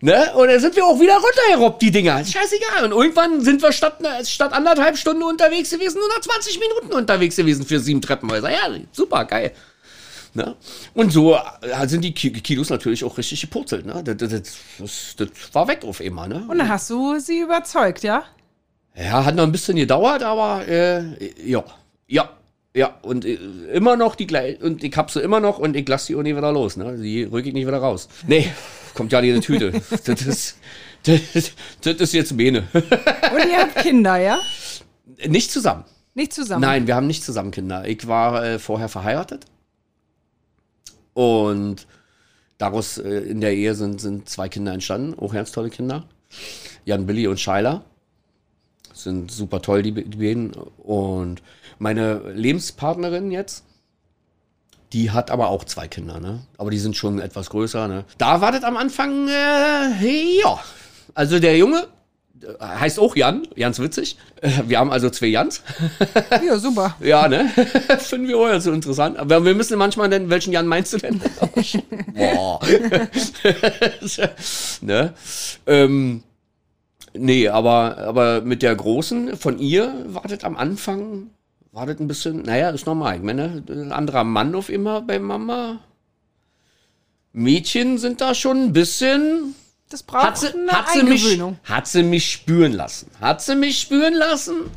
[0.00, 0.32] Ne?
[0.34, 2.24] Und dann sind wir auch wieder runtergerobbt, die Dinger.
[2.24, 2.84] Scheißegal.
[2.84, 7.36] Und irgendwann sind wir statt, statt anderthalb Stunden unterwegs gewesen, nur noch 20 Minuten unterwegs
[7.36, 8.50] gewesen für sieben Treppenhäuser.
[8.50, 9.52] Ja, super, geil.
[10.34, 10.56] Ne?
[10.94, 13.84] Und so äh, sind die Ki- Kilos natürlich auch richtig gepurzelt.
[13.84, 14.02] Ne?
[14.02, 14.30] Das, das,
[14.78, 16.28] das, das war weg auf einmal.
[16.28, 16.46] Ne?
[16.48, 18.24] Und dann hast du sie überzeugt, ja?
[18.96, 21.02] Ja, hat noch ein bisschen gedauert, aber äh,
[21.44, 21.62] ja,
[22.06, 22.30] ja,
[22.74, 22.98] ja.
[23.02, 23.34] Und äh,
[23.72, 26.22] immer noch die gleiche, und ich hab sie immer noch und ich lasse die auch
[26.22, 26.76] nie wieder los.
[26.76, 26.96] Ne?
[26.98, 28.08] Die rück ich nicht wieder raus.
[28.26, 28.50] Nee,
[28.94, 29.72] kommt ja nicht in die Tüte.
[30.04, 30.56] das, ist,
[31.04, 31.52] das,
[31.82, 32.64] das ist jetzt Bene.
[32.72, 34.40] Und ihr habt Kinder, ja?
[35.28, 35.84] nicht zusammen.
[36.14, 36.60] Nicht zusammen.
[36.60, 37.86] Nein, wir haben nicht zusammen Kinder.
[37.86, 39.46] Ich war äh, vorher verheiratet.
[41.14, 41.86] Und
[42.58, 46.04] daraus äh, in der Ehe sind, sind zwei Kinder entstanden, auch ganz tolle Kinder.
[46.84, 47.84] Jan Billy und Scheiler.
[48.92, 50.52] Sind super toll, die, die beiden.
[50.78, 51.42] Und
[51.78, 53.64] meine Lebenspartnerin jetzt,
[54.92, 56.40] die hat aber auch zwei Kinder, ne?
[56.58, 58.04] Aber die sind schon etwas größer, ne?
[58.18, 60.58] Da war das am Anfang, äh, ja.
[61.14, 61.86] Also der Junge,
[62.42, 64.16] äh, heißt auch Jan, Jans witzig.
[64.40, 65.62] Äh, Wir haben also zwei Jans.
[66.46, 66.96] Ja, super.
[67.00, 67.48] Ja, ne?
[67.98, 69.18] Finden wir auch ja so interessant.
[69.18, 71.20] Aber wir müssen manchmal nennen, welchen Jan meinst du denn?
[72.14, 72.60] Boah.
[74.80, 75.14] ne?
[75.66, 76.22] Ähm,
[77.14, 81.30] nee, aber, aber mit der Großen von ihr wartet am Anfang,
[81.72, 83.16] wartet ein bisschen, naja, ist normal.
[83.16, 85.80] Ich meine, ein anderer Mann auf immer bei Mama.
[87.32, 89.54] Mädchen sind da schon ein bisschen
[89.88, 93.10] Das braucht hat sie, eine hat, sie mich, hat sie mich spüren lassen.
[93.20, 94.70] Hat sie mich spüren lassen.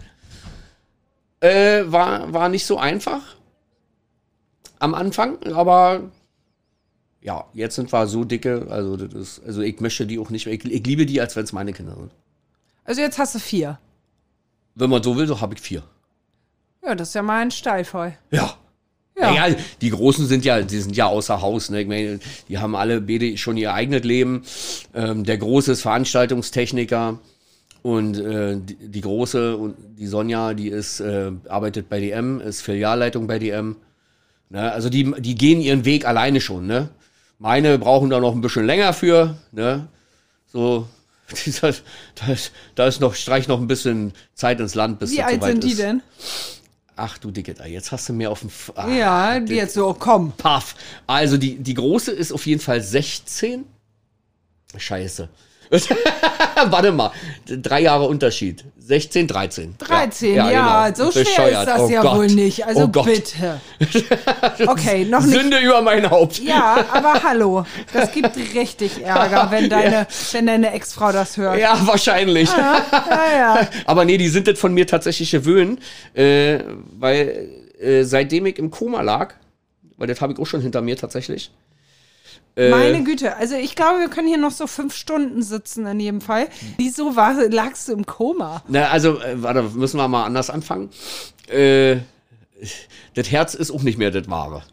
[1.41, 3.21] Äh, war, war nicht so einfach
[4.79, 6.11] am Anfang, aber
[7.21, 10.45] ja, jetzt sind wir so dicke, also das ist, also ich möchte die auch nicht
[10.45, 10.55] mehr.
[10.55, 12.11] Ich, ich liebe die, als wenn es meine Kinder sind.
[12.85, 13.79] Also jetzt hast du vier.
[14.75, 15.83] Wenn man so will, so habe ich vier.
[16.83, 18.13] Ja, das ist ja mal ein Steilvoll.
[18.31, 18.55] Ja.
[19.17, 19.47] Ja.
[19.47, 19.55] Ja.
[19.81, 21.69] die Großen sind ja, die sind ja außer Haus.
[21.69, 21.81] Ne?
[21.81, 22.19] Ich meine,
[22.49, 24.43] die haben alle beide schon ihr eigenes Leben.
[24.93, 27.19] Ähm, der Große ist Veranstaltungstechniker
[27.81, 32.61] und äh, die, die Große und die Sonja, die ist äh, arbeitet bei DM, ist
[32.61, 33.77] Filialleitung bei DM.
[34.49, 34.71] Ne?
[34.71, 36.67] Also die, die gehen ihren Weg alleine schon.
[36.67, 36.89] Ne?
[37.39, 39.37] Meine brauchen da noch ein bisschen länger für.
[39.53, 39.87] Ne?
[40.47, 40.87] So,
[41.61, 41.67] da,
[42.31, 45.35] ist, da ist noch, streich noch ein bisschen Zeit ins Land, bis Wie das alt
[45.41, 45.79] soweit sind die ist.
[45.79, 46.01] denn?
[46.97, 48.47] Ach du Dicke, jetzt hast du mir auf dem.
[48.49, 50.31] F- Ah, Ja, die jetzt so, komm.
[50.37, 50.75] Paff.
[51.07, 53.65] Also die, die große ist auf jeden Fall 16.
[54.77, 55.27] Scheiße.
[56.69, 57.11] Warte mal,
[57.45, 58.63] drei Jahre Unterschied.
[58.77, 59.75] 16, 13.
[59.79, 61.05] 13, ja, genau.
[61.05, 62.17] so schwer ist das Oh ja Gott.
[62.17, 62.67] wohl nicht.
[62.67, 63.05] Also oh Gott.
[63.05, 63.59] bitte.
[64.67, 65.33] Okay, noch nicht.
[65.33, 66.39] Sünde über mein Haupt.
[66.39, 71.59] Ja, aber hallo, das gibt richtig Ärger, wenn deine, wenn deine Ex-Frau das hört.
[71.59, 72.49] Ja, wahrscheinlich.
[72.51, 72.81] Ja,
[73.35, 73.67] ja.
[73.85, 75.79] Aber nee, die sind das von mir tatsächlich gewöhnt,
[76.13, 76.59] äh,
[76.97, 77.49] weil
[77.79, 79.33] äh, seitdem ich im Koma lag,
[79.97, 81.51] weil das habe ich auch schon hinter mir tatsächlich.
[82.55, 85.99] Äh, Meine Güte, also ich glaube, wir können hier noch so fünf Stunden sitzen in
[85.99, 86.47] jedem Fall.
[86.77, 88.63] Wieso war, lagst du im Koma?
[88.67, 90.89] Na, also, äh, warte, müssen wir mal anders anfangen.
[91.47, 91.97] Äh,
[93.13, 94.63] das Herz ist auch nicht mehr das Wahre.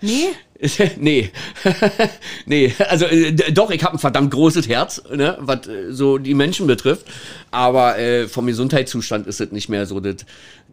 [0.00, 0.28] Nee?
[0.98, 1.30] nee.
[2.46, 6.34] nee, also äh, doch, ich habe ein verdammt großes Herz, ne, was äh, so die
[6.34, 7.06] Menschen betrifft.
[7.50, 10.16] Aber äh, vom Gesundheitszustand ist es nicht mehr so das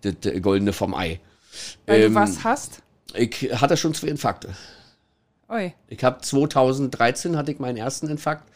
[0.02, 1.20] das, äh, Goldene vom Ei.
[1.88, 2.82] Weil Ähm, du was hast?
[3.16, 4.50] Ich hatte schon zwei Infarkte.
[5.50, 5.74] Ui.
[5.88, 8.50] Ich habe 2013 hatte ich meinen ersten Infarkt.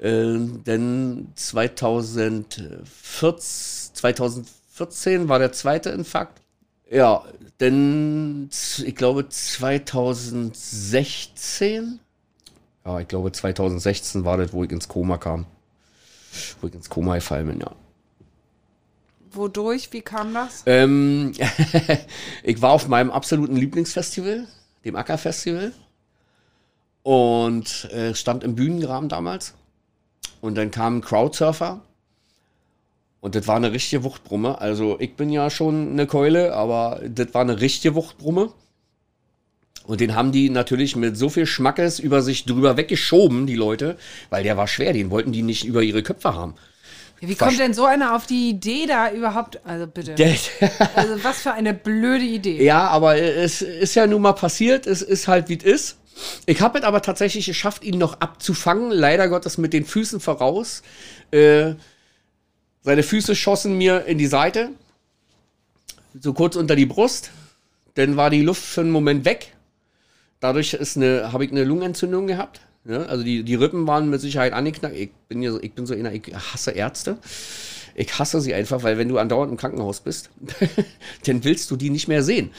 [0.00, 6.40] Äh, denn 2014, 2014 war der zweite Infarkt.
[6.90, 7.22] Ja,
[7.60, 8.50] denn
[8.84, 12.00] ich glaube 2016.
[12.84, 15.46] Ja, ich glaube 2016 war das, wo ich ins Koma kam.
[16.60, 17.70] Wo ich ins Koma gefallen bin, ja.
[19.30, 19.92] Wodurch?
[19.92, 20.64] Wie kam das?
[20.66, 21.32] Ähm,
[22.42, 24.46] ich war auf meinem absoluten Lieblingsfestival,
[24.84, 25.72] dem Acker-Festival.
[27.02, 29.54] Und äh, stand im Bühnengraben damals.
[30.40, 31.80] Und dann kam ein Crowdsurfer.
[33.20, 34.60] Und das war eine richtige Wuchtbrumme.
[34.60, 38.50] Also ich bin ja schon eine Keule, aber das war eine richtige Wuchtbrumme.
[39.84, 43.96] Und den haben die natürlich mit so viel Schmackes über sich drüber weggeschoben, die Leute,
[44.30, 46.54] weil der war schwer, den wollten die nicht über ihre Köpfe haben.
[47.20, 49.60] Wie kommt denn so einer auf die Idee da überhaupt?
[49.64, 50.16] Also bitte.
[50.94, 52.64] Also was für eine blöde Idee.
[52.64, 54.88] Ja, aber es ist ja nun mal passiert.
[54.88, 55.96] Es ist halt, wie es ist.
[56.46, 58.90] Ich habe es aber tatsächlich geschafft, ihn noch abzufangen.
[58.90, 60.82] Leider Gottes mit den Füßen voraus.
[61.30, 61.74] Äh,
[62.82, 64.70] seine Füße schossen mir in die Seite.
[66.20, 67.30] So kurz unter die Brust.
[67.94, 69.54] Dann war die Luft für einen Moment weg.
[70.40, 72.60] Dadurch habe ich eine Lungenentzündung gehabt.
[72.84, 74.96] Ja, also die, die Rippen waren mit Sicherheit angeknackt.
[74.96, 77.16] Ich bin, ja, so- ich bin so einer, ich hasse Ärzte.
[77.94, 80.30] Ich hasse sie einfach, weil wenn du andauernd im Krankenhaus bist,
[81.26, 82.50] dann willst du die nicht mehr sehen.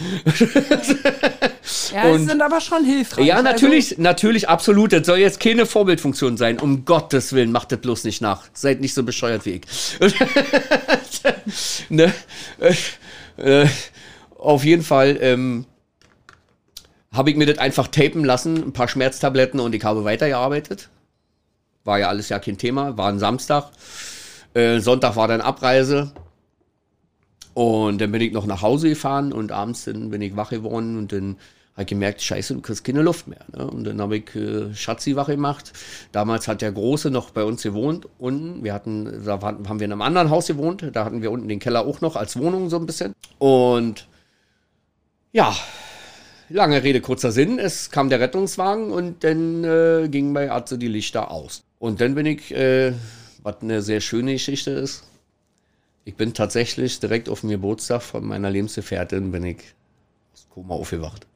[1.94, 3.26] Ja, Und- sind aber schon hilfreich.
[3.26, 4.94] Ja, Also, natürlich, natürlich, absolut.
[4.94, 6.60] Das soll jetzt keine Vorbildfunktion sein.
[6.60, 8.44] Um Gottes Willen, macht das bloß nicht nach.
[8.54, 10.00] Seid nicht so bescheuert wie ich.
[11.90, 12.14] ne?
[13.38, 13.66] äh,
[14.38, 15.66] auf jeden Fall ähm,
[17.14, 20.90] habe ich mir das einfach tapen lassen, ein paar Schmerztabletten und ich habe weitergearbeitet.
[21.86, 23.72] War ja alles ja kein Thema, war ein Samstag.
[24.54, 26.12] Äh, Sonntag war dann Abreise.
[27.54, 30.98] Und dann bin ich noch nach Hause gefahren und abends dann bin ich wach geworden
[30.98, 31.38] und dann
[31.74, 33.46] habe ich gemerkt, scheiße, du kriegst keine Luft mehr.
[33.56, 33.66] Ne?
[33.66, 35.74] Und dann habe ich äh, Schatzi wach gemacht.
[36.12, 38.64] Damals hat der Große noch bei uns gewohnt unten.
[38.64, 40.86] Wir hatten, da waren, haben wir in einem anderen Haus gewohnt.
[40.94, 43.14] Da hatten wir unten den Keller auch noch als Wohnung so ein bisschen.
[43.40, 44.08] Und
[45.32, 45.56] ja,
[46.50, 47.58] lange Rede, kurzer Sinn.
[47.58, 51.64] Es kam der Rettungswagen und dann äh, ging bei Atze die Lichter aus.
[51.80, 52.94] Und dann bin ich, äh,
[53.44, 55.04] was eine sehr schöne Geschichte ist,
[56.06, 59.58] ich bin tatsächlich direkt auf dem Geburtstag von meiner Lebensgefährtin bin ich
[60.34, 61.28] aus Koma aufgewacht.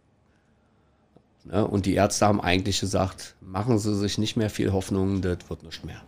[1.45, 1.65] Ne?
[1.65, 5.63] Und die Ärzte haben eigentlich gesagt, machen Sie sich nicht mehr viel Hoffnung, das wird
[5.63, 6.01] nicht mehr.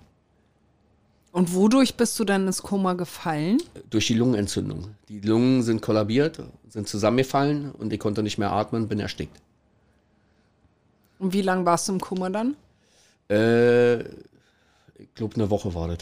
[1.31, 3.59] Und wodurch bist du dann ins Koma gefallen?
[3.89, 4.95] Durch die Lungenentzündung.
[5.07, 9.39] Die Lungen sind kollabiert, sind zusammengefallen und ich konnte nicht mehr atmen, bin erstickt.
[11.19, 12.55] Und wie lange warst du im Koma dann?
[13.29, 14.05] Äh,
[14.99, 15.99] ich glaube, eine Woche war das.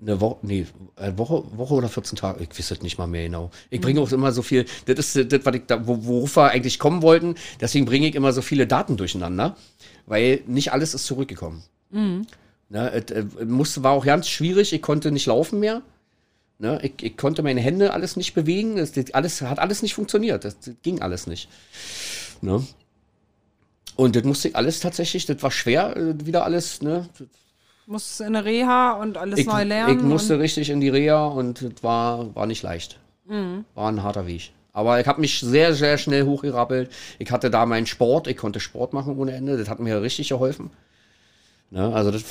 [0.00, 3.22] Eine Woche, nee, eine Woche, Woche oder 14 Tage, ich weiß es nicht mal mehr
[3.24, 3.50] genau.
[3.70, 6.50] Ich bringe auch immer so viel, das ist das, was ich da, wo- worauf wir
[6.50, 9.56] eigentlich kommen wollten, deswegen bringe ich immer so viele Daten durcheinander,
[10.06, 11.62] weil nicht alles ist zurückgekommen.
[12.70, 15.82] Ne, es, äh, musste, war auch ganz schwierig, ich konnte nicht laufen mehr.
[16.58, 19.94] Ne, ich, ich konnte meine Hände alles nicht bewegen, das, das alles, hat alles nicht
[19.94, 21.48] funktioniert, das, das ging alles nicht.
[22.40, 22.66] Ne?
[23.94, 27.08] Und das musste ich alles tatsächlich, das war schwer, äh, wieder alles, ne?
[27.86, 29.98] Musstest in eine Reha und alles Ich, neu lernen?
[29.98, 32.98] ich musste richtig in die Reha und es war, war nicht leicht.
[33.74, 34.52] War ein harter Weg.
[34.72, 36.90] Aber ich habe mich sehr, sehr schnell hochgerappelt.
[37.18, 39.56] Ich hatte da meinen Sport, ich konnte Sport machen ohne Ende.
[39.56, 40.70] Das hat mir richtig geholfen.
[41.70, 42.22] Ne, also das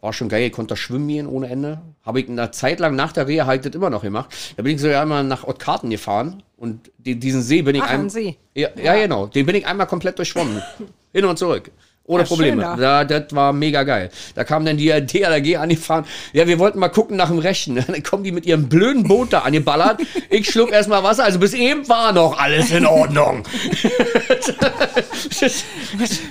[0.00, 0.42] war schon geil.
[0.46, 1.80] Ich konnte da schwimmen gehen ohne Ende.
[2.02, 4.34] Habe ich eine Zeit lang nach der Reha halt das immer noch gemacht.
[4.56, 7.90] Da bin ich sogar einmal nach Ottkarten gefahren und die, diesen See bin ich Ach,
[7.90, 8.36] ein- ein See.
[8.54, 9.26] Ja, ja, genau.
[9.28, 10.60] Den bin ich einmal komplett durchschwommen.
[11.14, 11.70] Hin und zurück.
[12.06, 12.62] Ohne Ja, Probleme.
[12.62, 14.10] schön Da, das war mega geil.
[14.34, 16.04] Da kam dann die DLRG angefahren.
[16.34, 17.76] Ja, wir wollten mal gucken nach dem Rechten.
[17.86, 20.00] Dann kommen die mit ihrem blöden Boot da angeballert.
[20.28, 21.24] Ich schluck erstmal Wasser.
[21.24, 23.44] Also bis eben war noch alles in Ordnung.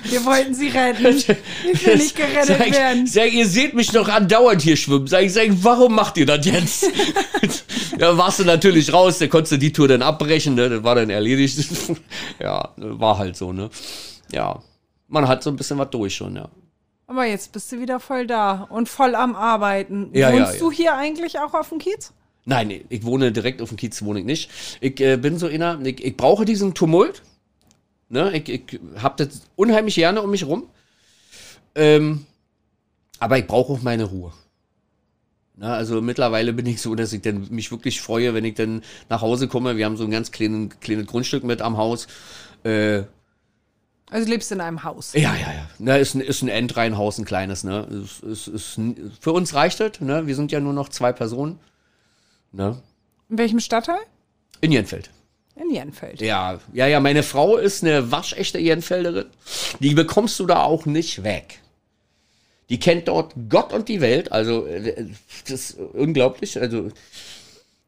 [0.04, 1.04] Wir wollten sie retten.
[1.72, 3.06] Ich will nicht gerettet sag, ich, werden.
[3.06, 5.06] sag, ihr seht mich doch andauernd hier schwimmen.
[5.06, 6.86] Sag ich, sag, warum macht ihr das jetzt?
[7.98, 10.68] ja, warst du natürlich raus, da konntest du die Tour dann abbrechen, ne?
[10.68, 11.58] Das war dann erledigt.
[12.40, 13.70] ja, war halt so, ne?
[14.32, 14.62] Ja.
[15.08, 16.48] Man hat so ein bisschen was durch schon, ja.
[17.06, 20.10] Aber jetzt bist du wieder voll da und voll am Arbeiten.
[20.14, 20.58] Ja, Wohnst ja.
[20.58, 22.12] du hier eigentlich auch auf dem Kiez?
[22.46, 24.50] Nein, ich wohne direkt auf dem Kiez, wohne ich nicht.
[24.80, 27.22] Ich äh, bin so inner, ich, ich brauche diesen Tumult.
[28.08, 28.36] Ne?
[28.36, 30.68] Ich, ich habe das unheimlich gerne um mich rum.
[31.74, 32.26] Ähm,
[33.18, 34.32] aber ich brauche auch meine Ruhe.
[35.56, 38.82] Na, also mittlerweile bin ich so, dass ich dann mich wirklich freue, wenn ich dann
[39.08, 39.76] nach Hause komme.
[39.76, 42.08] Wir haben so ein ganz kleinen, kleines Grundstück mit am Haus.
[42.64, 43.04] Äh,
[44.14, 45.12] Also du lebst in einem Haus.
[45.14, 45.68] ja, ja, ja.
[45.80, 47.84] Na, ist ein, ist ein Endreihenhaus, ein kleines, ne?
[48.04, 48.80] Ist, ist, ist,
[49.18, 50.28] für uns reicht das, ne?
[50.28, 51.58] Wir sind ja nur noch zwei Personen.
[52.52, 52.80] Ne?
[53.28, 53.98] In welchem Stadtteil?
[54.60, 55.10] In Jenfeld.
[55.56, 56.20] In Jenfeld.
[56.20, 59.26] Ja, ja, ja, meine Frau ist eine waschechte Jenfelderin.
[59.80, 61.58] Die bekommst du da auch nicht weg.
[62.68, 64.30] Die kennt dort Gott und die Welt.
[64.30, 65.08] Also, äh,
[65.48, 66.60] das ist unglaublich.
[66.60, 66.92] Also,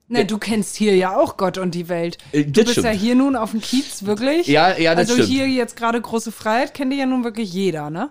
[0.09, 2.19] Ne, du kennst hier ja auch Gott und die Welt.
[2.33, 3.01] Äh, Du das bist ja stimmt.
[3.03, 4.47] hier nun auf dem Kiez, wirklich?
[4.47, 5.29] Ja, ja, das Also stimmt.
[5.29, 8.11] hier jetzt gerade große Freiheit kennt ja nun wirklich jeder, ne?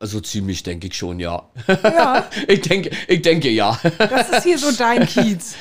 [0.00, 1.42] also ziemlich denke ich schon, ja.
[1.82, 3.76] Ja, ich denke, ich denke ja.
[3.98, 5.56] das ist hier so dein Kiez.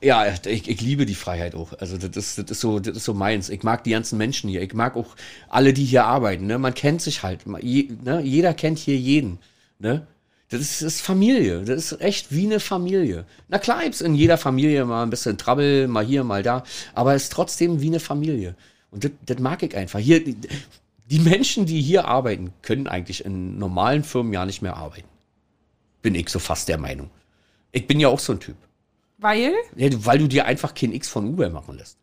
[0.00, 1.72] Ja, ich, ich liebe die Freiheit auch.
[1.80, 3.48] Also das ist, das ist so, das ist so meins.
[3.48, 4.62] Ich mag die ganzen Menschen hier.
[4.62, 5.16] Ich mag auch
[5.48, 6.46] alle, die hier arbeiten.
[6.46, 6.58] Ne?
[6.58, 7.40] Man kennt sich halt.
[7.62, 8.20] Je, ne?
[8.22, 9.38] Jeder kennt hier jeden.
[9.80, 10.06] Ne?
[10.50, 11.62] Das ist, das ist Familie.
[11.64, 13.24] Das ist echt wie eine Familie.
[13.48, 16.64] Na klar gibt's in jeder Familie mal ein bisschen Trouble, mal hier, mal da.
[16.92, 18.56] Aber es ist trotzdem wie eine Familie.
[18.90, 20.00] Und das, das mag ich einfach.
[20.00, 25.08] Hier, die, Menschen, die hier arbeiten, können eigentlich in normalen Firmen ja nicht mehr arbeiten.
[26.02, 27.10] Bin ich so fast der Meinung.
[27.70, 28.56] Ich bin ja auch so ein Typ.
[29.18, 29.52] Weil?
[29.76, 31.96] Ja, weil du dir einfach kein X von Uber machen lässt.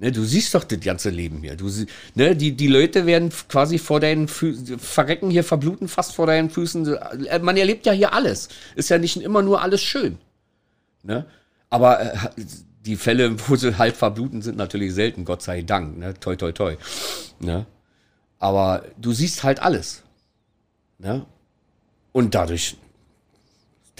[0.00, 1.56] Ne, du siehst doch das ganze Leben hier.
[1.56, 1.68] Du,
[2.14, 6.48] ne, die, die Leute werden quasi vor deinen Füßen, verrecken hier, verbluten fast vor deinen
[6.48, 6.94] Füßen.
[7.26, 8.48] Äh, Man erlebt ja hier alles.
[8.76, 10.16] Ist ja nicht immer nur alles schön.
[11.02, 11.26] Ne?
[11.68, 12.16] Aber äh,
[12.86, 15.98] die Fälle, wo sie halt verbluten, sind natürlich selten, Gott sei Dank.
[15.98, 16.14] Ne?
[16.18, 16.76] Toi, toi, toi.
[17.38, 17.66] Ne?
[18.38, 20.02] Aber du siehst halt alles.
[20.98, 21.26] Ne?
[22.12, 22.78] Und dadurch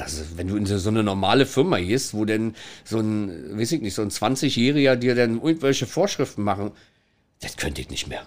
[0.00, 3.80] das wenn du in so eine normale Firma gehst, wo denn so ein, weiß ich
[3.80, 6.72] nicht, so ein 20-Jähriger dir dann irgendwelche Vorschriften machen,
[7.40, 8.22] das könnte ich nicht mehr.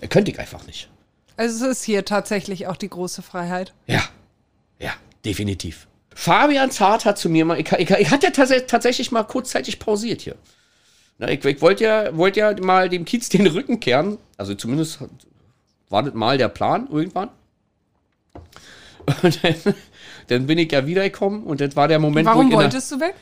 [0.00, 0.88] Das könnte ich einfach nicht.
[1.36, 3.72] Also es ist hier tatsächlich auch die große Freiheit.
[3.86, 4.02] Ja,
[4.78, 4.92] ja,
[5.24, 5.86] definitiv.
[6.14, 9.78] Fabian Zart hat zu mir mal, ich, ich, ich hatte ja tats tatsächlich mal kurzzeitig
[9.78, 10.36] pausiert hier.
[11.18, 15.00] Na, ich ich wollte ja, wollte ja mal dem Kiez den Rücken kehren, also zumindest
[15.88, 17.30] war das mal der Plan irgendwann.
[19.22, 19.74] Und dann,
[20.30, 22.64] dann bin ich ja wiedergekommen und das war der Moment, wo Warum ich in der-
[22.66, 23.14] wolltest du weg?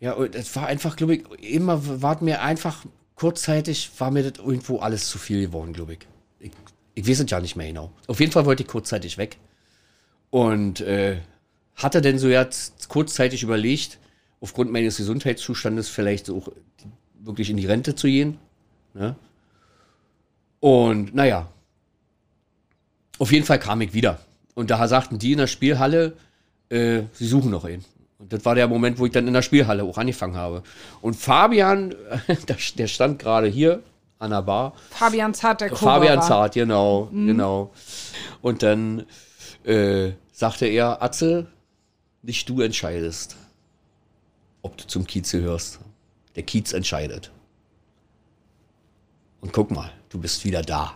[0.00, 1.24] Ja, es war einfach, glaube ich,
[1.54, 2.84] immer war mir einfach
[3.14, 6.00] kurzzeitig, war mir das irgendwo alles zu viel geworden, glaube ich.
[6.40, 6.50] ich.
[6.94, 7.92] Ich weiß es ja nicht mehr genau.
[8.08, 9.36] Auf jeden Fall wollte ich kurzzeitig weg.
[10.30, 11.18] Und äh,
[11.76, 13.98] hatte dann so jetzt kurzzeitig überlegt,
[14.40, 16.48] aufgrund meines Gesundheitszustandes vielleicht auch
[17.20, 18.38] wirklich in die Rente zu gehen.
[18.94, 19.14] Ne?
[20.60, 21.48] Und naja,
[23.18, 24.18] auf jeden Fall kam ich wieder.
[24.54, 26.14] Und da sagten die in der Spielhalle,
[26.72, 27.84] äh, sie suchen noch einen.
[28.18, 30.62] Und das war der Moment, wo ich dann in der Spielhalle auch angefangen habe.
[31.00, 31.94] Und Fabian,
[32.78, 33.82] der stand gerade hier
[34.18, 34.72] an der Bar.
[34.90, 36.22] Fabian Zart, der Cobra Fabian.
[36.22, 37.72] Zart, genau, genau.
[38.40, 39.04] Und dann
[39.64, 41.46] äh, sagte er, Atze,
[42.22, 43.36] nicht du entscheidest,
[44.62, 45.80] ob du zum Kiez gehörst.
[46.36, 47.30] Der Kiez entscheidet.
[49.40, 50.94] Und guck mal, du bist wieder da.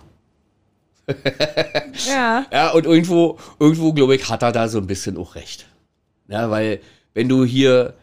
[2.06, 2.46] Ja.
[2.52, 5.66] Ja, und irgendwo, irgendwo glaube ich, hat er da so ein bisschen auch recht.
[6.28, 6.80] Ja, weil
[7.14, 7.94] wenn du hier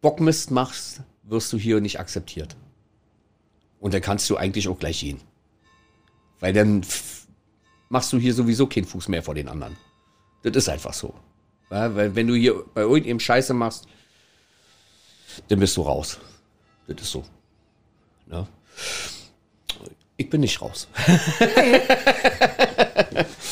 [0.00, 2.56] Bockmist machst, wirst du hier nicht akzeptiert.
[3.78, 5.20] Und dann kannst du eigentlich auch gleich gehen.
[6.40, 6.84] Weil dann
[7.88, 9.76] machst du hier sowieso keinen Fuß mehr vor den anderen.
[10.42, 11.14] Das ist einfach so.
[11.70, 13.86] Ja, weil wenn du hier bei irgendeinem Scheiße machst,
[15.48, 16.18] dann bist du raus.
[16.86, 17.24] Das ist so.
[18.30, 18.46] Ja.
[20.16, 20.88] Ich bin nicht raus.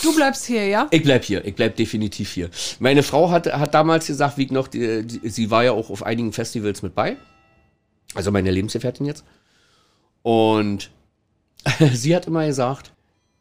[0.02, 0.86] Du bleibst hier, ja?
[0.90, 2.50] Ich bleib hier, ich bleib definitiv hier.
[2.78, 5.88] Meine Frau hat, hat damals gesagt, wie ich noch, die, die, sie war ja auch
[5.88, 7.16] auf einigen Festivals mit bei.
[8.14, 9.24] Also meine Lebensgefährtin jetzt.
[10.22, 10.90] Und
[11.92, 12.92] sie hat immer gesagt,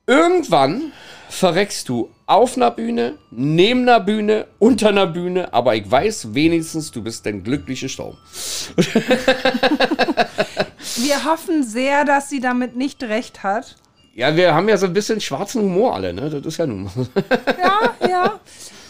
[0.07, 0.93] irgendwann
[1.29, 6.91] verreckst du auf einer Bühne, neben einer Bühne, unter einer Bühne, aber ich weiß wenigstens,
[6.91, 8.17] du bist dann glücklich gestorben.
[10.97, 13.75] Wir hoffen sehr, dass sie damit nicht recht hat.
[14.13, 16.29] Ja, wir haben ja so ein bisschen schwarzen Humor alle, ne?
[16.29, 16.83] Das ist ja nun.
[16.83, 16.91] mal.
[17.57, 18.39] Ja, ja.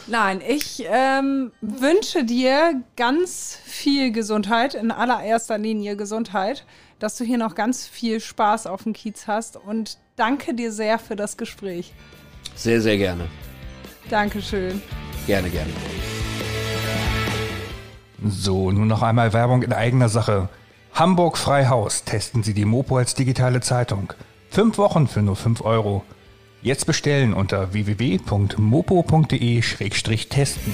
[0.05, 6.65] Nein, ich ähm, wünsche dir ganz viel Gesundheit, in allererster Linie Gesundheit,
[6.99, 10.99] dass du hier noch ganz viel Spaß auf dem Kiez hast und danke dir sehr
[10.99, 11.93] für das Gespräch.
[12.55, 13.27] Sehr, sehr gerne.
[14.09, 14.81] Dankeschön.
[15.25, 15.71] Gerne, gerne.
[18.27, 20.49] So, nun noch einmal Werbung in eigener Sache.
[20.93, 24.13] Hamburg Freihaus testen Sie die Mopo als digitale Zeitung.
[24.51, 26.03] Fünf Wochen für nur 5 Euro.
[26.61, 30.73] Jetzt bestellen unter www.mopo.de-testen.